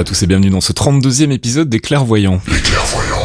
[0.00, 2.40] à tous et bienvenue dans ce 32e épisode des Clairvoyants.
[2.48, 3.19] Les clairvoyants.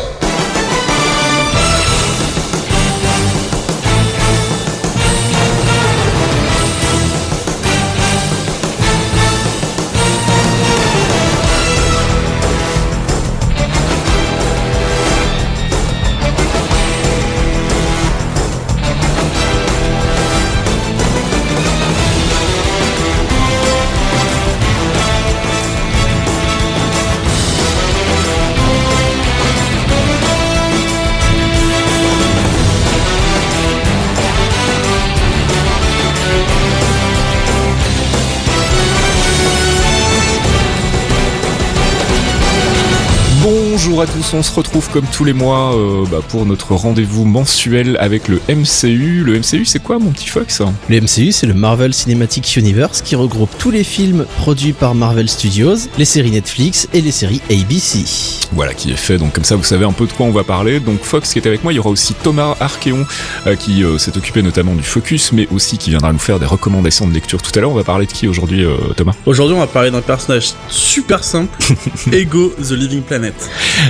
[44.29, 48.27] Tous, on se retrouve comme tous les mois euh, bah, pour notre rendez-vous mensuel avec
[48.27, 49.23] le MCU.
[49.23, 50.61] Le MCU c'est quoi mon petit Fox?
[50.89, 55.29] Le MCU, c'est le Marvel Cinematic Universe qui regroupe tous les films produits par Marvel
[55.29, 58.05] Studios, les séries Netflix et les séries ABC.
[58.51, 60.43] Voilà qui est fait, donc comme ça vous savez un peu de quoi on va
[60.43, 60.79] parler.
[60.79, 63.05] Donc Fox qui est avec moi, il y aura aussi Thomas Archeon
[63.47, 66.45] euh, qui euh, s'est occupé notamment du focus, mais aussi qui viendra nous faire des
[66.45, 67.71] recommandations de lecture tout à l'heure.
[67.71, 69.13] On va parler de qui aujourd'hui euh, Thomas?
[69.25, 71.55] Aujourd'hui, on va parler d'un personnage super simple,
[72.11, 73.35] Ego the Living Planet.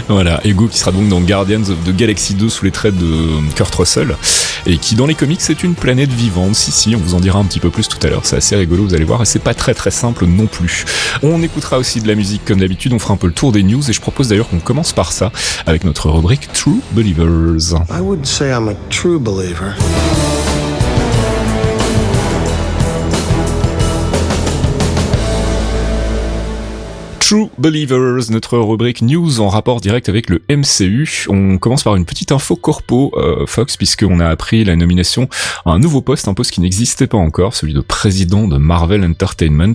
[0.08, 3.54] Voilà, Ego qui sera donc dans Guardians of the Galaxy 2 sous les traits de
[3.56, 4.16] Kurt Russell
[4.66, 6.56] et qui dans les comics c'est une planète vivante.
[6.56, 8.22] Si si, on vous en dira un petit peu plus tout à l'heure.
[8.24, 10.86] C'est assez rigolo, vous allez voir, et c'est pas très très simple non plus.
[11.24, 12.94] On écoutera aussi de la musique comme d'habitude.
[12.94, 15.12] On fera un peu le tour des news et je propose d'ailleurs qu'on commence par
[15.12, 15.32] ça
[15.66, 17.76] avec notre rubrique True Believers.
[17.90, 19.76] I wouldn't say I'm a true believer.
[27.28, 31.26] True Believers, notre rubrique news en rapport direct avec le MCU.
[31.28, 35.28] On commence par une petite info corpo euh, Fox puisqu'on a appris la nomination
[35.66, 39.04] à un nouveau poste, un poste qui n'existait pas encore, celui de président de Marvel
[39.04, 39.74] Entertainment.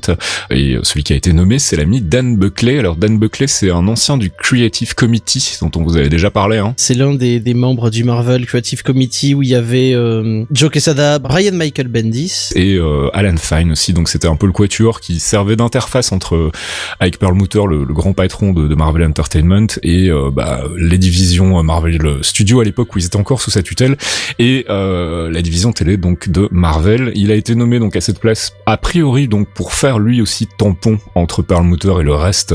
[0.51, 2.79] Et euh, celui qui a été nommé, c'est l'ami Dan Buckley.
[2.79, 6.59] Alors Dan Buckley, c'est un ancien du Creative Committee dont on vous avait déjà parlé.
[6.59, 6.75] Hein.
[6.77, 10.71] C'est l'un des, des membres du Marvel Creative Committee où il y avait euh, Joe
[10.71, 12.51] Quesada, Brian Michael Bendis.
[12.55, 16.37] Et euh, Alan Fine aussi, donc c'était un peu le quatuor qui servait d'interface entre
[16.37, 16.53] euh,
[17.01, 21.63] Ike Le, le grand patron de, de Marvel Entertainment, et euh, bah, les divisions euh,
[21.63, 23.97] Marvel Studios à l'époque où ils étaient encore sous sa tutelle,
[24.39, 27.11] et euh, la division télé donc de Marvel.
[27.15, 30.47] Il a été nommé donc à cette place a priori donc pour faire lui aussi
[30.47, 32.55] tampon entre Perlmutter et le reste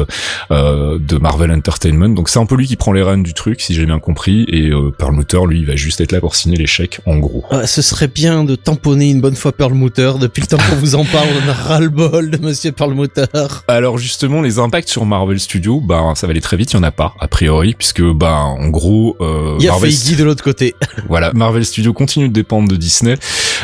[0.50, 2.10] de Marvel Entertainment.
[2.10, 4.46] Donc c'est un peu lui qui prend les rênes du truc, si j'ai bien compris,
[4.48, 7.44] et euh, Perlmutter lui il va juste être là pour signer les chèques en gros.
[7.52, 10.14] Ah, ce serait bien de tamponner une bonne fois Perlmutter.
[10.22, 13.26] Depuis le temps qu'on vous en parle, on a ras-le-bol de Monsieur Perlmutter.
[13.68, 16.80] Alors justement, les impacts sur Marvel Studios, bah ça va aller très vite, il y
[16.80, 20.18] en a pas a priori, puisque bah en gros, euh, Il y a Marvel, Feige
[20.18, 20.76] de l'autre côté.
[21.08, 23.18] voilà, Marvel Studios continue de dépendre de Disney,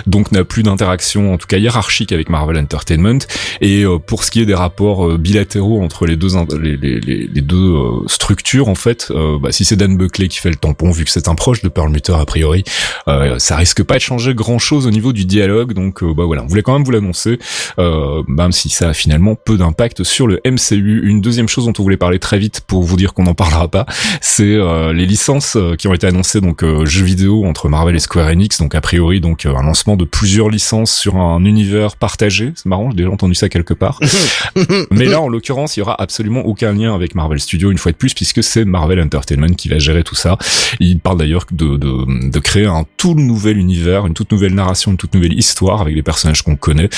[0.07, 3.19] donc n'a plus d'interaction, en tout cas hiérarchique avec Marvel Entertainment.
[3.61, 6.29] Et euh, pour ce qui est des rapports euh, bilatéraux entre les deux
[6.59, 10.49] les, les, les, deux euh, structures, en fait, bah, si c'est Dan Buckley qui fait
[10.49, 12.63] le tampon, vu que c'est un proche de Perlmutter a priori,
[13.37, 15.73] ça risque pas de changer grand chose au niveau du dialogue.
[15.73, 17.39] Donc bah voilà, on voulait quand même vous l'annoncer,
[17.77, 21.01] même si ça a finalement peu d'impact sur le MCU.
[21.03, 23.67] Une deuxième chose dont on voulait parler très vite pour vous dire qu'on n'en parlera
[23.67, 23.85] pas,
[24.21, 24.57] c'est
[24.93, 28.59] les licences qui ont été annoncées donc jeux vidéo entre Marvel et Square Enix.
[28.59, 32.53] Donc a priori donc un lancement de plusieurs licences sur un univers partagé.
[32.55, 33.99] C'est marrant, j'ai déjà entendu ça quelque part.
[34.91, 37.91] Mais là en l'occurrence, il y aura absolument aucun lien avec Marvel Studios une fois
[37.91, 40.37] de plus puisque c'est Marvel Entertainment qui va gérer tout ça.
[40.79, 44.91] Il parle d'ailleurs de, de, de créer un tout nouvel univers, une toute nouvelle narration,
[44.91, 46.89] une toute nouvelle histoire avec les personnages qu'on connaît.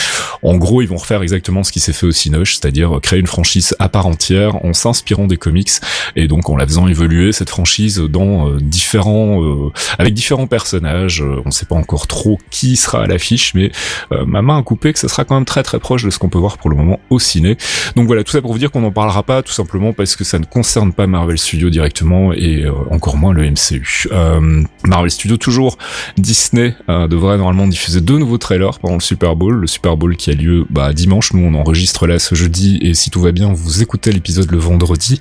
[0.42, 3.28] En gros, ils vont refaire exactement ce qui s'est fait au Cinoche, c'est-à-dire créer une
[3.28, 5.72] franchise à part entière en s'inspirant des comics
[6.16, 11.22] et donc en la faisant évoluer cette franchise dans euh, différents, euh, avec différents personnages.
[11.22, 13.72] Euh, on sait pas encore trop qui sera à l'affiche, mais
[14.12, 16.20] euh, ma main a coupé que ça sera quand même très très proche de ce
[16.20, 17.58] qu'on peut voir pour le moment au ciné.
[17.96, 20.24] Donc voilà, tout ça pour vous dire qu'on n'en parlera pas, tout simplement parce que
[20.24, 24.08] ça ne concerne pas Marvel Studios directement et euh, encore moins le MCU.
[24.12, 25.78] Euh, Marvel Studios toujours,
[26.18, 30.32] Disney devrait normalement diffuser deux nouveaux trailers pendant le Super Bowl, le Super Bowl qui
[30.32, 33.52] a lieu bah, dimanche, nous on enregistre là ce jeudi et si tout va bien
[33.54, 35.20] vous écoutez l'épisode le vendredi.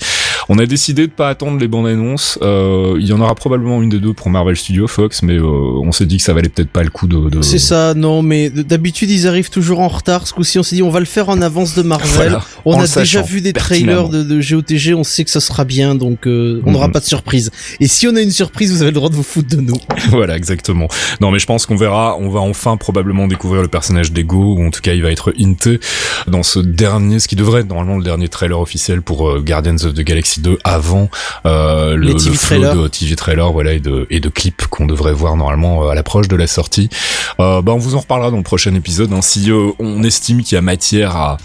[0.49, 3.89] On a décidé de pas attendre les bandes annonces, il y en aura probablement une
[3.89, 6.83] des deux pour Marvel Studios Fox, mais on s'est dit que ça valait peut-être pas
[6.83, 7.42] le coup de...
[7.43, 10.27] C'est ça, non, mais d'habitude ils arrivent toujours en retard.
[10.27, 12.11] Ce coup-ci, on s'est dit on va le faire en avance de Marvel.
[12.15, 15.65] Voilà, on a déjà vu des trailers de, de GOTG, on sait que ça sera
[15.65, 16.93] bien, donc euh, on n'aura Mhm.
[16.93, 17.51] pas de surprise.
[17.81, 19.79] Et si on a une surprise, vous avez le droit de vous foutre de nous.
[20.11, 20.89] voilà, exactement.
[21.21, 24.67] Non, mais je pense qu'on verra, on va enfin probablement découvrir le personnage d'Ego, ou
[24.67, 25.81] en tout cas il va être hinté
[26.27, 29.77] dans ce dernier, ce qui devrait être normalement le dernier trailer officiel pour euh, Guardians
[29.85, 31.09] of the Galaxy 2 avant
[31.47, 32.77] euh, le, le flow trailers.
[32.77, 35.95] de TV trailer, voilà, et de, et de clips qu'on devrait voir normalement euh, à
[35.95, 36.89] l'approche de la sortie.
[37.41, 40.43] Euh, bah, on vous en reparlera dans le prochain épisode, hein, si euh, on estime
[40.43, 41.39] qu'il y a matière à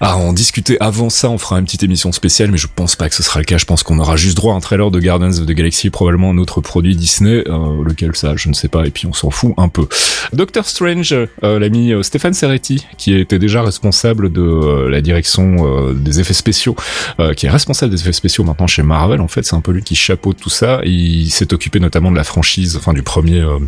[0.00, 1.30] à en discuter avant ça.
[1.30, 3.58] On fera une petite émission spéciale, mais je pense pas que ce sera le cas.
[3.58, 6.30] Je pense qu'on aura juste droit à un trailer de Guardians of the Galaxy, probablement
[6.30, 8.86] un autre produit Disney, euh, lequel ça, je ne sais pas.
[8.86, 9.88] Et puis on s'en fout un peu.
[10.32, 15.38] Doctor Strange, euh, l'ami euh, Stéphane Serretti, qui était déjà responsable de euh, la direction
[15.94, 16.76] des effets spéciaux,
[17.36, 19.20] qui est responsable des effets spéciaux maintenant chez Marvel.
[19.20, 20.80] En fait, c'est un peu lui qui chapeaute tout ça.
[20.84, 23.58] Il s'est occupé notamment de la franchise, enfin du premier, euh,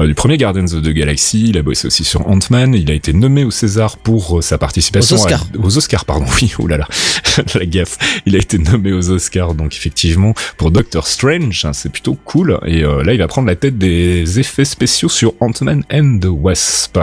[0.00, 1.46] du premier Guardians of the Galaxy.
[1.48, 2.74] Il a bossé aussi sur Ant-Man.
[2.74, 5.46] Il a été nommé au César pour euh, sa participation Aux Oscars.
[5.54, 6.26] à- aux Oscars, pardon.
[6.42, 6.88] Oui, oh là là,
[7.54, 7.98] la gaffe.
[8.26, 12.58] Il a été nommé aux Oscars, donc effectivement pour Doctor Strange, hein, c'est plutôt cool.
[12.66, 16.26] Et euh, là, il va prendre la tête des effets spéciaux sur Ant-Man and the
[16.30, 16.98] Wasp.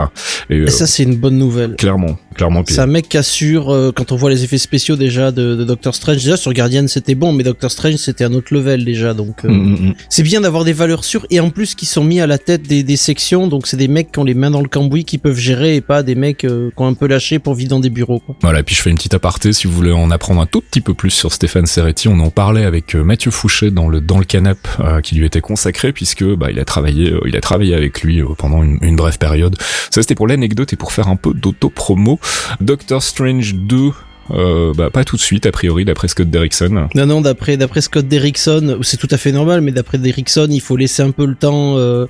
[0.50, 1.76] Et, euh, Et ça, c'est une bonne nouvelle.
[1.76, 2.62] clairement, clairement.
[2.66, 5.64] C'est un mec qui assure, euh, quand on voit les effets spéciaux déjà de, de
[5.64, 9.14] Doctor Strange, déjà sur Guardian c'était bon, mais Doctor Strange c'était un autre level déjà,
[9.14, 9.94] donc euh, Mm, mm, mm.
[10.08, 12.62] c'est bien d'avoir des valeurs sûres et en plus qui sont mis à la tête
[12.62, 15.18] des, des sections, donc c'est des mecs qui ont les mains dans le cambouis qui
[15.18, 17.80] peuvent gérer et pas des mecs euh, qui ont un peu lâché pour vivre dans
[17.80, 18.22] des bureaux.
[18.40, 20.60] Voilà, et puis je fais une petite aparté si vous voulez en apprendre un tout
[20.60, 22.08] petit peu plus sur Stéphane Serretti.
[22.08, 25.26] On en parlait avec euh, Mathieu Fouché dans le dans le canap euh, qui lui
[25.26, 28.96] était consacré puisque bah il a travaillé il a travaillé avec lui pendant une, une
[28.96, 29.56] brève période.
[29.90, 32.18] Ça c'était pour l'anecdote et pour faire un peu d'auto-promo.
[32.60, 33.92] Doctor Strange 2
[34.30, 36.86] euh, bah pas tout de suite a priori d'après Scott Derrickson.
[36.94, 40.60] Non, non, d'après d'après Scott Derrickson, c'est tout à fait normal, mais d'après Derrickson, il
[40.60, 42.06] faut laisser un peu le temps euh,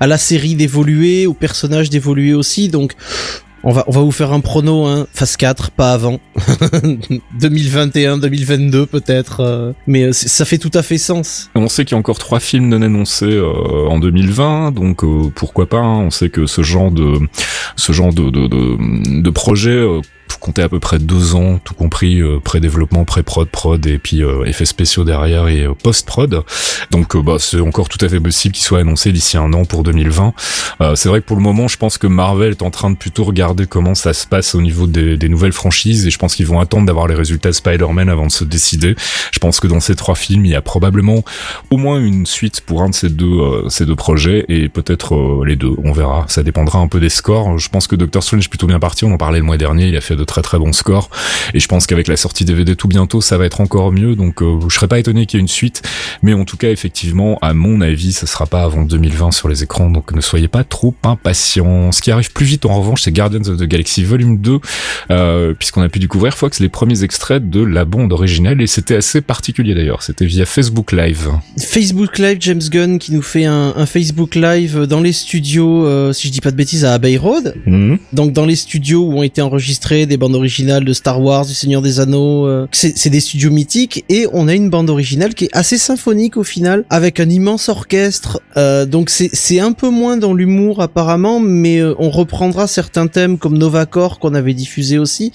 [0.00, 2.92] à la série d'évoluer, au personnage d'évoluer aussi, donc
[3.64, 6.20] on va on va vous faire un prono, hein, phase 4, pas avant,
[7.40, 11.50] 2021, 2022 peut-être, euh, mais euh, ça fait tout à fait sens.
[11.54, 15.30] On sait qu'il y a encore trois films non annoncés euh, en 2020, donc euh,
[15.34, 15.78] pourquoi pas.
[15.78, 15.98] hein.
[15.98, 17.14] on sait que ce genre de
[17.76, 19.84] ce genre de de, de, de projet
[20.28, 24.22] faut compter à peu près deux ans, tout compris euh, pré-développement, pré-prod, prod et puis
[24.22, 26.42] euh, effets spéciaux derrière et euh, post-prod.
[26.90, 29.64] Donc euh, bah, c'est encore tout à fait possible qu'il soit annoncé d'ici un an
[29.64, 30.34] pour 2020.
[30.80, 32.96] Euh, c'est vrai que pour le moment, je pense que Marvel est en train de
[32.96, 36.34] plutôt regarder comment ça se passe au niveau des, des nouvelles franchises et je pense
[36.34, 38.94] qu'ils vont attendre d'avoir les résultats de Spider-Man avant de se décider.
[39.32, 41.24] Je pense que dans ces trois films, il y a probablement
[41.70, 45.44] au moins une suite pour un de ces deux euh, ces deux projets et peut-être
[45.44, 45.74] les deux.
[45.84, 46.24] On verra.
[46.28, 47.58] Ça dépendra un peu des scores.
[47.58, 49.04] Je pense que Doctor Strange est plutôt bien parti.
[49.04, 49.88] On en parlait le mois dernier.
[49.88, 51.10] Il a fait de très très bons scores
[51.54, 54.14] et je pense qu'avec la sortie DVD tout bientôt, ça va être encore mieux.
[54.14, 55.82] Donc euh, je serais pas étonné qu'il y ait une suite,
[56.22, 59.62] mais en tout cas effectivement, à mon avis, ça sera pas avant 2020 sur les
[59.62, 59.90] écrans.
[59.90, 61.92] Donc ne soyez pas trop impatients.
[61.92, 64.58] Ce qui arrive plus vite en revanche, c'est Guardians of the Galaxy Volume 2,
[65.10, 68.96] euh, puisqu'on a pu découvrir Fox les premiers extraits de la bande originale et c'était
[68.96, 70.02] assez particulier d'ailleurs.
[70.02, 71.30] C'était via Facebook Live.
[71.58, 76.12] Facebook Live, James Gunn qui nous fait un, un Facebook Live dans les studios, euh,
[76.12, 77.54] si je dis pas de bêtises, à Abbey Road.
[77.66, 77.98] Mhm.
[78.12, 79.40] Donc dans les studios où ont été
[80.06, 84.04] des bandes originales de Star Wars, du Seigneur des Anneaux, euh, c'est des studios mythiques
[84.08, 87.68] et on a une bande originale qui est assez symphonique au final, avec un immense
[87.68, 88.40] orchestre.
[88.56, 93.38] Euh, donc c'est un peu moins dans l'humour apparemment, mais euh, on reprendra certains thèmes
[93.38, 95.32] comme Novacor qu'on avait diffusé aussi,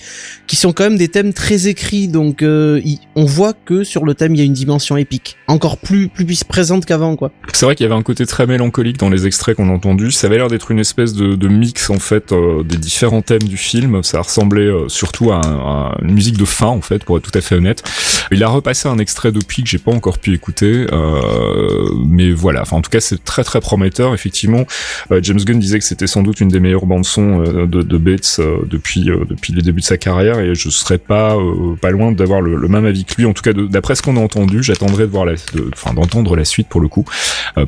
[0.48, 2.08] qui sont quand même des thèmes très écrits.
[2.08, 5.38] Donc euh, y- on voit que sur le thème il y a une dimension épique,
[5.48, 7.32] encore plus plus présente qu'avant quoi.
[7.54, 10.12] C'est vrai qu'il y avait un côté très mélancolique dans les extraits qu'on a entendus.
[10.12, 13.44] Ça avait l'air d'être une espèce de, de mix en fait euh, des différents thèmes
[13.44, 14.02] du film.
[14.04, 17.38] Ça ressemblait euh, surtout à, à une musique de fin en fait, pour être tout
[17.38, 17.84] à fait honnête.
[18.32, 22.62] Il a repassé un extrait depuis que j'ai pas encore pu écouter, euh, mais voilà.
[22.62, 24.14] Enfin, en tout cas, c'est très très prometteur.
[24.14, 24.66] Effectivement,
[25.12, 27.98] euh, James Gunn disait que c'était sans doute une des meilleures bandes son de, de
[27.98, 31.36] Bates depuis depuis les débuts de sa carrière, et je serais pas
[31.82, 33.26] pas loin d'avoir le, le même avis que lui.
[33.26, 35.34] En tout cas, d'après ce qu'on a entendu, j'attendrai de voir la,
[35.74, 37.06] enfin d'entendre la suite pour le coup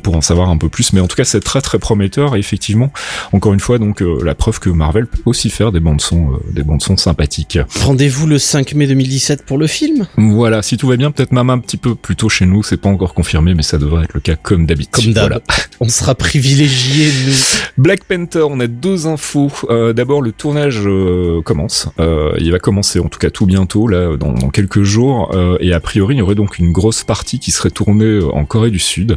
[0.02, 0.92] pour en savoir un peu plus.
[0.92, 2.36] Mais en tout cas, c'est très très prometteur.
[2.36, 2.92] Et effectivement,
[3.32, 6.62] encore une fois, donc la preuve que Marvel peut aussi faire des bandes son, des
[6.62, 7.58] bandes sympathiques.
[7.82, 10.06] Rendez-vous le 5 mai 2017 pour le film?
[10.16, 12.62] Voilà, si tout va bien, peut-être même un petit peu plus tôt chez nous.
[12.62, 15.04] C'est pas encore confirmé, mais ça devrait être le cas comme d'habitude.
[15.04, 15.28] Comme d'hab.
[15.28, 15.42] Voilà.
[15.80, 17.32] On sera privilégiés nous.
[17.76, 19.50] Black Panther, on a deux infos.
[19.70, 21.88] Euh, D'abord, le tournage euh, commence.
[21.98, 25.34] Euh, il va commencer, en tout cas tout bientôt, là, dans, dans quelques jours.
[25.60, 28.70] Et a priori, il y aurait donc une grosse partie qui serait tournée en Corée
[28.70, 29.16] du Sud.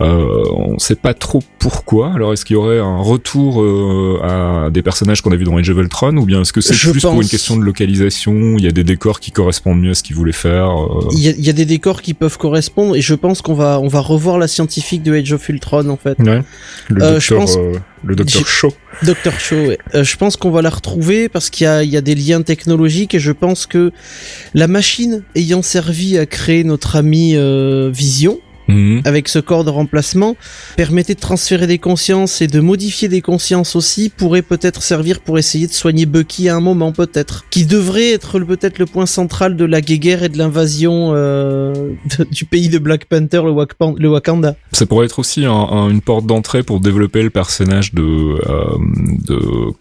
[0.00, 2.12] On sait pas trop pourquoi.
[2.14, 3.64] Alors, est-ce qu'il y aurait un retour
[4.22, 6.74] à des personnages qu'on a vus dans Age of Ultron, ou bien est-ce que c'est
[6.74, 7.24] Je plus pour pense.
[7.24, 10.16] une question de localisation Il y a des décors qui correspondent mieux à ce qu'ils
[10.16, 10.68] voulaient faire.
[10.70, 13.42] euh, Il y, a, il y a des décors qui peuvent correspondre et je pense
[13.42, 16.18] qu'on va on va revoir la scientifique de Age of Ultron en fait.
[16.18, 16.42] Ouais.
[16.88, 17.72] Le Euh, je docteur, pense- euh,
[18.04, 18.72] le docteur Shaw.
[19.02, 19.56] Docteur Show.
[19.56, 19.78] ouais.
[19.94, 22.14] Euh, je pense qu'on va la retrouver parce qu'il y a il y a des
[22.14, 23.92] liens technologiques et je pense que
[24.54, 29.02] la machine ayant servi à créer notre ami euh, Vision Mhm.
[29.04, 30.36] avec ce corps de remplacement
[30.76, 35.38] permettait de transférer des consciences et de modifier des consciences aussi pourrait peut-être servir pour
[35.38, 39.56] essayer de soigner Bucky à un moment peut-être qui devrait être peut-être le point central
[39.56, 41.92] de la guéguerre et de l'invasion euh,
[42.30, 45.88] du pays de Black Panther le, Wakpan- le Wakanda Ça pourrait être aussi un- un-
[45.90, 48.76] une porte d'entrée pour développer le personnage de euh,
[49.28, 49.72] de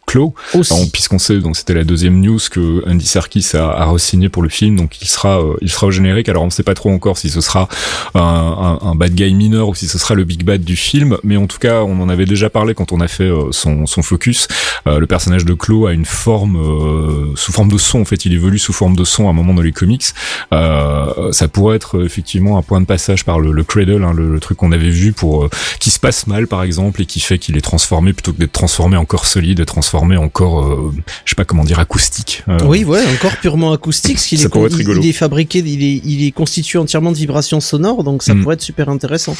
[0.53, 4.43] Alors, puisqu'on sait donc c'était la deuxième news que Andy Serkis a, a re-signé pour
[4.43, 6.29] le film, donc il sera euh, il sera au générique.
[6.29, 7.67] Alors on ne sait pas trop encore si ce sera
[8.13, 11.17] un, un, un bad guy mineur ou si ce sera le big bad du film,
[11.23, 13.85] mais en tout cas on en avait déjà parlé quand on a fait euh, son
[13.85, 14.47] son focus.
[14.87, 18.25] Euh, le personnage de Claw a une forme euh, sous forme de son en fait,
[18.25, 20.05] il évolue sous forme de son à un moment dans les comics.
[20.53, 24.31] Euh, ça pourrait être effectivement un point de passage par le, le cradle, hein, le,
[24.31, 27.19] le truc qu'on avait vu pour euh, qui se passe mal par exemple et qui
[27.19, 30.63] fait qu'il est transformé plutôt que d'être transformé en corps solide, être transformé en corps,
[30.65, 30.93] euh,
[31.25, 32.43] je sais pas comment dire, acoustique.
[32.47, 36.25] Euh, oui, ouais, encore purement acoustique, parce qu'il est, il est fabriqué, il est, il
[36.25, 38.41] est constitué entièrement de vibrations sonores, donc ça Mm.
[38.43, 39.35] pourrait être super intéressant.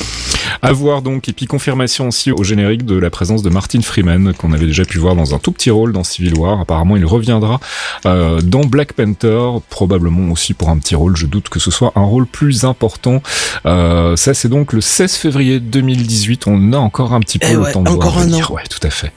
[0.61, 4.33] À voir donc, et puis confirmation aussi au générique de la présence de Martin Freeman,
[4.33, 6.59] qu'on avait déjà pu voir dans un tout petit rôle dans Civil War.
[6.61, 7.59] Apparemment, il reviendra
[8.05, 9.39] euh, dans Black Panther,
[9.69, 11.15] probablement aussi pour un petit rôle.
[11.17, 13.21] Je doute que ce soit un rôle plus important.
[13.65, 16.47] Euh, ça, c'est donc le 16 février 2018.
[16.47, 18.51] On a encore un petit peu Eh le temps de encore voir un venir.
[18.51, 18.55] an.
[18.55, 19.11] Ouais, tout à fait.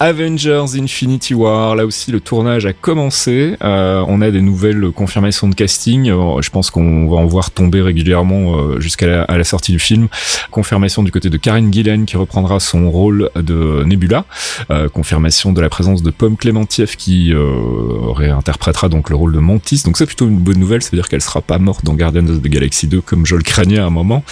[0.00, 3.56] Avengers Infinity War, là aussi le tournage a commencé.
[3.62, 6.06] Euh, on a des nouvelles confirmations de casting.
[6.06, 10.08] Je pense qu'on va en voir tomber régulièrement jusqu'à la, à la sortie du film.
[10.50, 14.24] Confirmation du côté de Karen Gillan qui reprendra son rôle de Nebula.
[14.70, 19.40] Euh, confirmation de la présence de Pomme Clémentieff qui euh, réinterprétera donc le rôle de
[19.40, 19.82] Mantis.
[19.84, 22.46] Donc c'est plutôt une bonne nouvelle, c'est-à-dire qu'elle sera pas morte dans Guardians of the
[22.46, 24.24] Galaxy 2 comme je le craignais à un moment.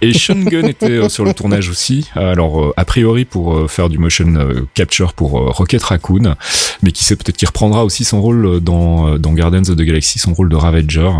[0.00, 2.08] Et Sean Gunn était euh, sur le tournage aussi.
[2.14, 4.32] Alors a priori pour faire du motion
[4.72, 6.34] capture pour Rocket Raccoon,
[6.82, 10.18] mais qui sait peut-être qu'il reprendra aussi son rôle dans dans Guardians of the Galaxy,
[10.18, 11.10] son rôle de Ravager,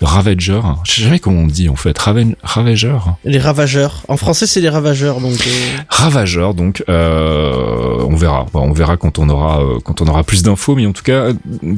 [0.00, 0.60] de Ravager.
[0.84, 2.83] Je sais jamais comment on dit en fait, Raven, Ravager.
[3.24, 4.02] Les ravageurs.
[4.08, 5.34] En français, c'est les ravageurs, donc.
[5.46, 5.50] euh,
[5.88, 8.46] Ravageur donc euh, on verra.
[8.54, 11.28] On verra quand on aura euh, quand on aura plus d'infos mais en tout cas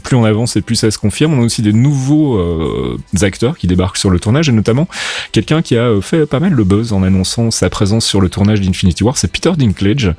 [0.02, 1.34] plus on avance et plus ça se confirme.
[1.38, 4.88] On a aussi des nouveaux euh, acteurs qui débarquent sur le tournage et notamment
[5.32, 8.60] quelqu'un qui a fait pas mal le buzz en annonçant sa présence sur le tournage
[8.60, 10.12] d'Infinity War c'est Peter Dinklage.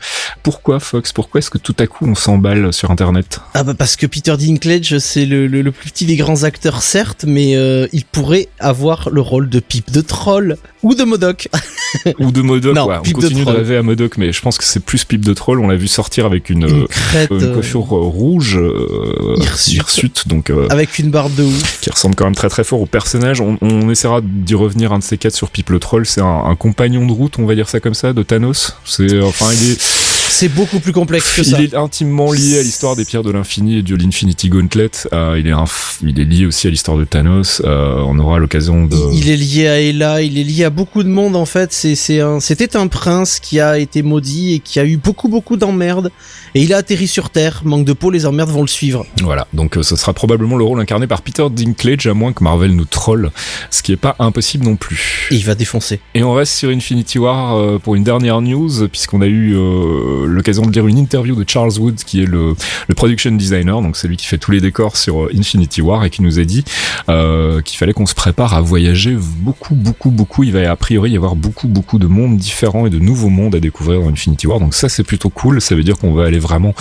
[0.44, 1.12] Pourquoi Fox?
[1.13, 3.41] Pourquoi est-ce que tout à coup on s'emballe sur internet?
[3.53, 6.82] Ah bah parce que Peter Dinklage, c'est le, le, le plus petit des grands acteurs,
[6.82, 7.51] certes, mais
[7.91, 11.50] il pourrait avoir le rôle de Pipe de Troll ou de Modoc.
[12.20, 14.58] ou de Modoc Non, ouais, on de continue de, rêver à Modoc mais je pense
[14.58, 17.29] que c'est plus pipe de troll on l'a vu sortir avec une, une euh, crête
[17.29, 19.74] une euh, coiffure euh, rouge euh, hirsute.
[19.75, 21.79] hirsute, donc euh, avec une barbe de ouf.
[21.82, 23.41] qui ressemble quand même très très fort au personnage.
[23.41, 26.06] On, on essaiera d'y revenir un de ces quatre sur Pipe le Troll.
[26.06, 28.77] C'est un, un compagnon de route, on va dire ça comme ça, de Thanos.
[28.86, 31.62] C'est enfin il est C'est beaucoup plus complexe que il ça.
[31.62, 34.91] est intimement lié à l'histoire des pierres de l'infini et de l'Infinity Gauntlet.
[35.13, 37.62] Euh, il est inf- il est lié aussi à l'histoire de Thanos.
[37.65, 40.69] Euh, on aura l'occasion de Il il est lié à Ella, il est lié à
[40.69, 41.74] beaucoup de monde en fait.
[41.74, 45.57] C'est un c'était un prince qui a été maudit et qui a eu beaucoup beaucoup
[45.57, 46.12] d'emmerdes
[46.55, 47.62] et il a atterri sur Terre.
[47.65, 49.05] Manque de peau, les emmerdes vont le suivre.
[49.24, 52.43] Voilà, donc euh, ce sera probablement le rôle incarné par Peter Dinklage, à moins que
[52.43, 53.31] Marvel nous troll,
[53.72, 55.27] ce qui est pas impossible non plus.
[55.31, 56.00] Et il va défoncer.
[56.13, 60.16] Et on reste sur Infinity War euh, pour une dernière news, puisqu'on a eu euh,
[60.25, 62.53] l'occasion de lire une interview de Charles Wood, qui est le,
[62.88, 66.05] le production designer, donc c'est lui qui fait tous les décors sur euh, Infinity War,
[66.05, 66.63] et qui nous a dit
[67.09, 70.43] euh, qu'il fallait qu'on se prépare à voyager beaucoup, beaucoup, beaucoup.
[70.43, 73.55] Il va a priori y avoir beaucoup, beaucoup de mondes différents et de nouveaux mondes
[73.55, 75.62] à découvrir dans Infinity War, donc ça c'est plutôt cool.
[75.62, 76.74] Ça veut dire qu'on va aller vraiment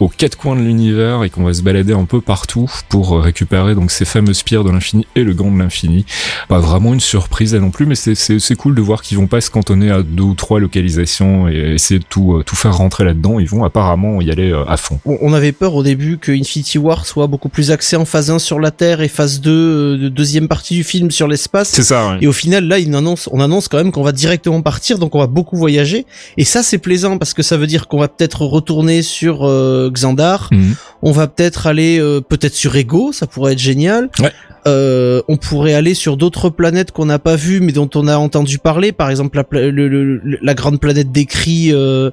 [0.00, 3.20] aux quatre coins de l'univers et qu'on va se balader un peu partout pour euh,
[3.20, 6.04] récupérer donc ces fameuses pierres de l'infini et le gant de l'infini.
[6.48, 9.40] Pas vraiment une surprise là non plus, mais c'est cool de voir qu'ils vont pas
[9.40, 13.04] se cantonner à deux ou trois localisations et essayer de tout euh, tout faire rentrer
[13.04, 13.38] là-dedans.
[13.40, 15.00] Ils vont apparemment y aller euh, à fond.
[15.04, 18.38] On avait peur au début que Infinity War soit beaucoup plus axé en phase 1
[18.38, 21.70] sur la Terre et phase 2 euh, de deuxième partie du film sur l'espace.
[21.70, 22.10] C'est ça.
[22.10, 22.18] ouais.
[22.20, 25.14] Et au final, là, il annonce, on annonce quand même qu'on va directement partir, donc
[25.14, 26.06] on va beaucoup voyager.
[26.36, 29.90] Et ça, c'est plaisant parce que ça veut dire qu'on va peut-être retourner sur euh,
[29.90, 30.48] Xandar.
[30.52, 30.74] Mhm.
[31.02, 34.10] On va peut-être aller, euh, peut-être sur Ego, ça pourrait être génial.
[34.20, 34.32] Ouais.
[34.66, 38.16] Euh, on pourrait aller sur d'autres planètes qu'on n'a pas vues mais dont on a
[38.16, 42.10] entendu parler, par exemple la, pla- le- le- la grande planète des cris euh,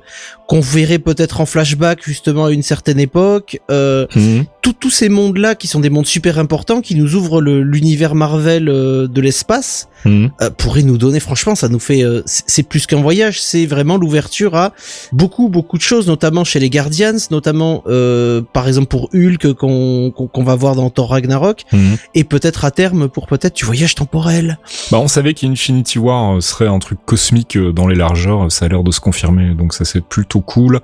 [0.48, 3.60] qu'on verrait peut-être en flashback justement à une certaine époque.
[3.72, 4.46] Euh, Mhm.
[4.80, 9.08] tous ces mondes-là qui sont des mondes super importants, qui nous ouvrent l'univers Marvel euh,
[9.08, 10.28] de l'espace, euh,
[10.58, 14.56] pourrait nous donner, franchement, ça nous fait, euh, c'est plus qu'un voyage, c'est vraiment l'ouverture
[14.56, 14.74] à
[15.14, 20.44] beaucoup, beaucoup de choses, notamment chez les Guardians, notamment, euh, par exemple pour Hulk qu'on
[20.44, 21.98] va voir dans Thor Ragnarok, Mhm.
[22.16, 24.58] et peut-être à terme pour peut-être du voyage temporel.
[24.92, 28.66] Bah, on savait qu'Infinity War euh, serait un truc cosmique euh, dans les largeurs, ça
[28.66, 30.80] a l'air de se confirmer, donc ça c'est plutôt cool.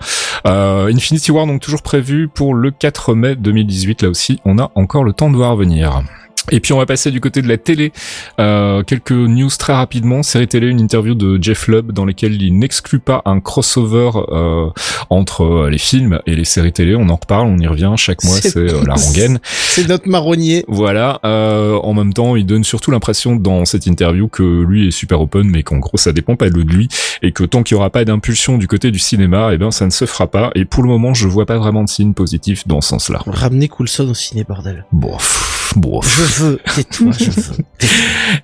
[0.45, 4.71] Euh, Infinity War donc toujours prévu pour le 4 mai 2018, là aussi on a
[4.75, 6.03] encore le temps de voir venir.
[6.51, 7.91] Et puis on va passer du côté de la télé.
[8.39, 10.23] Euh, quelques news très rapidement.
[10.23, 14.67] Série télé, une interview de Jeff Lubb dans laquelle il n'exclut pas un crossover euh,
[15.09, 16.95] entre euh, les films et les séries télé.
[16.95, 17.93] On en reparle, on y revient.
[17.97, 19.39] Chaque mois, C'est- euh, la rengaine.
[19.43, 20.63] C'est notre marronnier.
[20.67, 21.19] Voilà.
[21.25, 25.19] Euh, en même temps, il donne surtout l'impression dans cette interview que lui est super
[25.21, 26.87] open, mais qu'en gros, ça dépend pas de lui
[27.21, 29.85] et que tant qu'il y aura pas d'impulsion du côté du cinéma, eh ben ça
[29.85, 30.51] ne se fera pas.
[30.55, 33.21] Et pour le moment, je vois pas vraiment de signe positif dans ce sens-là.
[33.25, 34.85] Ramener Coulson au ciné, bordel.
[34.91, 35.56] Bof.
[35.75, 37.31] Je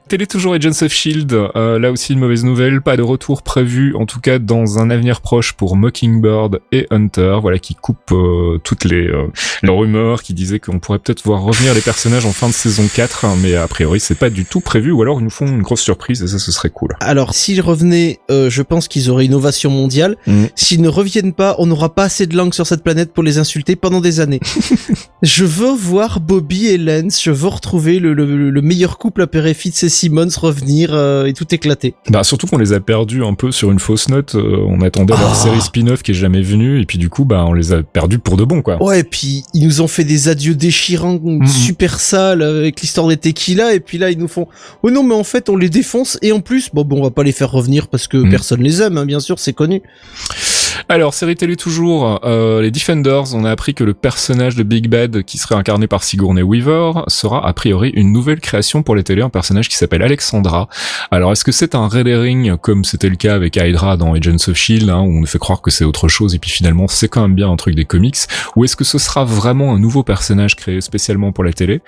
[0.07, 3.95] Télé toujours Agents of Shield, euh, là aussi une mauvaise nouvelle, pas de retour prévu,
[3.95, 8.59] en tout cas dans un avenir proche pour Mockingbird et Hunter, voilà qui coupe euh,
[8.63, 9.27] toutes les, euh,
[9.61, 12.87] les rumeurs qui disaient qu'on pourrait peut-être voir revenir les personnages en fin de saison
[12.93, 15.47] 4, hein, mais a priori c'est pas du tout prévu, ou alors ils nous font
[15.47, 16.95] une grosse surprise et ça ce serait cool.
[16.99, 20.15] Alors, s'ils revenaient, euh, je pense qu'ils auraient une ovation mondiale.
[20.27, 20.45] Mm.
[20.55, 23.37] S'ils ne reviennent pas, on n'aura pas assez de langue sur cette planète pour les
[23.37, 24.39] insulter pendant des années.
[25.21, 29.27] je veux voir Bobby et Lance, je veux retrouver le, le, le meilleur couple à
[29.27, 29.53] Perry
[29.89, 31.95] Simmons revenir euh, et tout éclater.
[32.09, 35.13] Bah surtout qu'on les a perdus un peu sur une fausse note, euh, on attendait
[35.15, 35.35] leur Ah.
[35.35, 38.19] série spin-off qui est jamais venue, et puis du coup bah on les a perdus
[38.19, 38.81] pour de bon quoi.
[38.81, 43.17] Ouais, et puis ils nous ont fait des adieux déchirants, super sales avec l'histoire des
[43.17, 44.47] tequila, et puis là ils nous font
[44.83, 47.11] oh non mais en fait on les défonce et en plus bon bon on va
[47.11, 48.29] pas les faire revenir parce que Mm.
[48.29, 49.81] personne les aime, hein, bien sûr c'est connu.
[50.89, 54.89] Alors, série télé toujours, euh, les Defenders, on a appris que le personnage de Big
[54.89, 59.03] Bad, qui serait incarné par Sigourney Weaver, sera a priori une nouvelle création pour les
[59.03, 60.67] télés, un personnage qui s'appelle Alexandra.
[61.09, 64.35] Alors, est-ce que c'est un red herring, comme c'était le cas avec Hydra dans Agents
[64.35, 66.87] of S.H.I.E.L.D., hein, où on nous fait croire que c'est autre chose, et puis finalement
[66.87, 68.17] c'est quand même bien un truc des comics,
[68.55, 71.81] ou est-ce que ce sera vraiment un nouveau personnage créé spécialement pour la télé?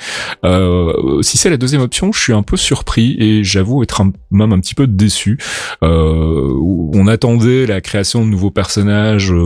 [0.46, 4.54] Euh, Si c'est la deuxième option, je suis un peu surpris, et j'avoue être même
[4.54, 5.38] un petit peu déçu.
[5.84, 6.54] Euh,
[6.94, 8.85] on attendait la création de nouveaux personnages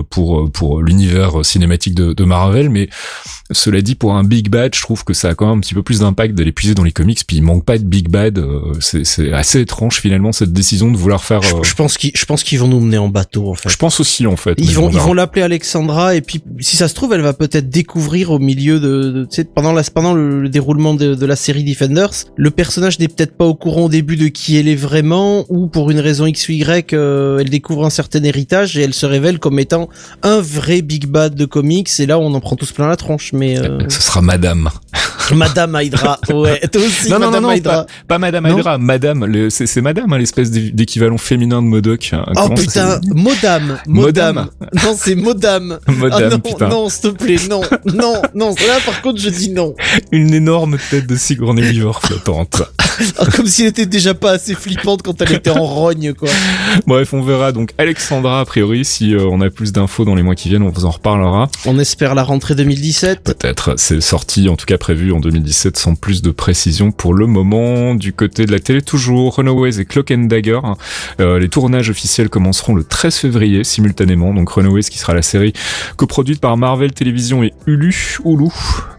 [0.10, 2.90] pour pour l'univers cinématique de, de Marvel, mais
[3.52, 5.74] cela dit, pour un Big Bad, je trouve que ça a quand même un petit
[5.74, 7.20] peu plus d'impact de l'épuiser dans les comics.
[7.26, 8.38] Puis il manque pas de Big Bad.
[8.38, 11.42] euh, c'est c'est assez étrange finalement cette décision de vouloir faire.
[11.42, 13.70] Je, euh, je pense qu'ils je pense qu'ils vont nous mener en bateau en fait.
[13.70, 14.54] je pense aussi en fait.
[14.58, 17.34] Ils vont, on ils vont l'appeler Alexandra et puis si ça se trouve elle va
[17.34, 21.16] peut-être découvrir au milieu de, de tu sais pendant la pendant le, le déroulement de,
[21.16, 24.58] de la série Defenders le personnage n'est peut-être pas au courant au début de qui
[24.58, 28.24] elle est vraiment ou pour une raison X ou Y euh, elle découvre un certain
[28.24, 29.90] héritage et elle se révèle comme étant
[30.24, 33.34] un vrai big bad de comics et là on en prend tous plein la tronche
[33.34, 34.70] mais euh, Ce sera Madame.
[35.36, 38.58] Madame Hydra ouais toi aussi non, non, non, Madame non, Hydra pas, pas Madame Non
[38.58, 39.50] Hydra, Madame.
[39.50, 42.10] C'est Madame, hein, l'espèce d'é- d'équivalent féminin de Modoc.
[42.14, 42.26] hein.
[42.36, 43.14] Oh putain, s'appelle?
[43.14, 44.36] Modam, Modam.
[44.36, 44.50] Modam.
[44.84, 45.78] Non, c'est Modam.
[45.88, 46.68] Madame, ah non, putain.
[46.70, 47.62] non, s'il te plaît, non,
[47.94, 48.50] non, non.
[48.68, 49.76] Là, par contre, je dis non.
[50.12, 52.64] Une énorme tête de Sigourney Weaver flottante.
[53.18, 56.30] Ah, comme s'il était déjà pas assez flippante quand elle était en rogne, quoi.
[56.88, 58.86] Bref, on verra donc Alexandra a priori.
[58.86, 61.50] Si euh, on a plus d'infos dans les mois qui viennent, on vous en reparlera.
[61.66, 63.24] On espère la rentrée 2017.
[63.24, 63.76] Peut-être.
[63.78, 67.96] C'est sorti, en tout cas prévu en 2017, sans plus de précision pour le moment.
[67.96, 70.60] Du côté de la télé, toujours Runaways et Clock and Dagger.
[71.20, 74.34] Euh, les tournages officiels commenceront le 13 février simultanément.
[74.34, 75.54] Donc Runaways qui sera la série
[75.96, 78.50] coproduite par Marvel Television et Hulu, Hulu,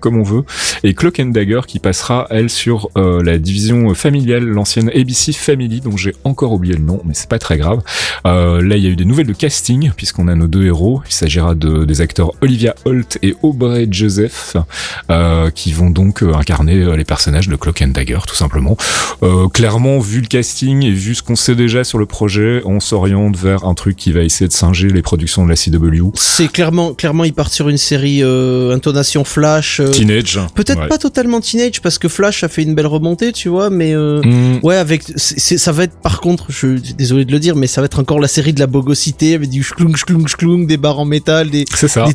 [0.01, 0.45] comme on veut.
[0.85, 5.81] Et Clock and Dagger qui passera, elle, sur euh, la division familiale, l'ancienne ABC Family,
[5.81, 7.81] dont j'ai encore oublié le nom, mais c'est pas très grave.
[8.27, 11.03] Euh, là, il y a eu des nouvelles de casting, puisqu'on a nos deux héros.
[11.09, 14.57] Il s'agira de, des acteurs Olivia Holt et Aubrey Joseph,
[15.11, 18.77] euh, qui vont donc euh, incarner les personnages de Cloak and Dagger, tout simplement.
[19.23, 22.81] Euh, clairement, vu le casting et vu ce qu'on sait déjà sur le projet, on
[22.81, 26.11] s'oriente vers un truc qui va essayer de singer les productions de la CW.
[26.15, 29.81] C'est clairement, clairement, ils partent sur une série intonation Flash.
[29.93, 30.41] Teenage.
[30.55, 30.89] Peut-être Ouais.
[30.89, 34.21] pas totalement teenage parce que Flash a fait une belle remontée, tu vois, mais euh,
[34.23, 37.67] Hmm, ouais, avec, ça va être par contre, je suis désolé de le dire, mais
[37.67, 40.77] ça va être encore la série de la bogosité avec du schlung schlung schlung, des
[40.77, 41.65] barres en métal, des,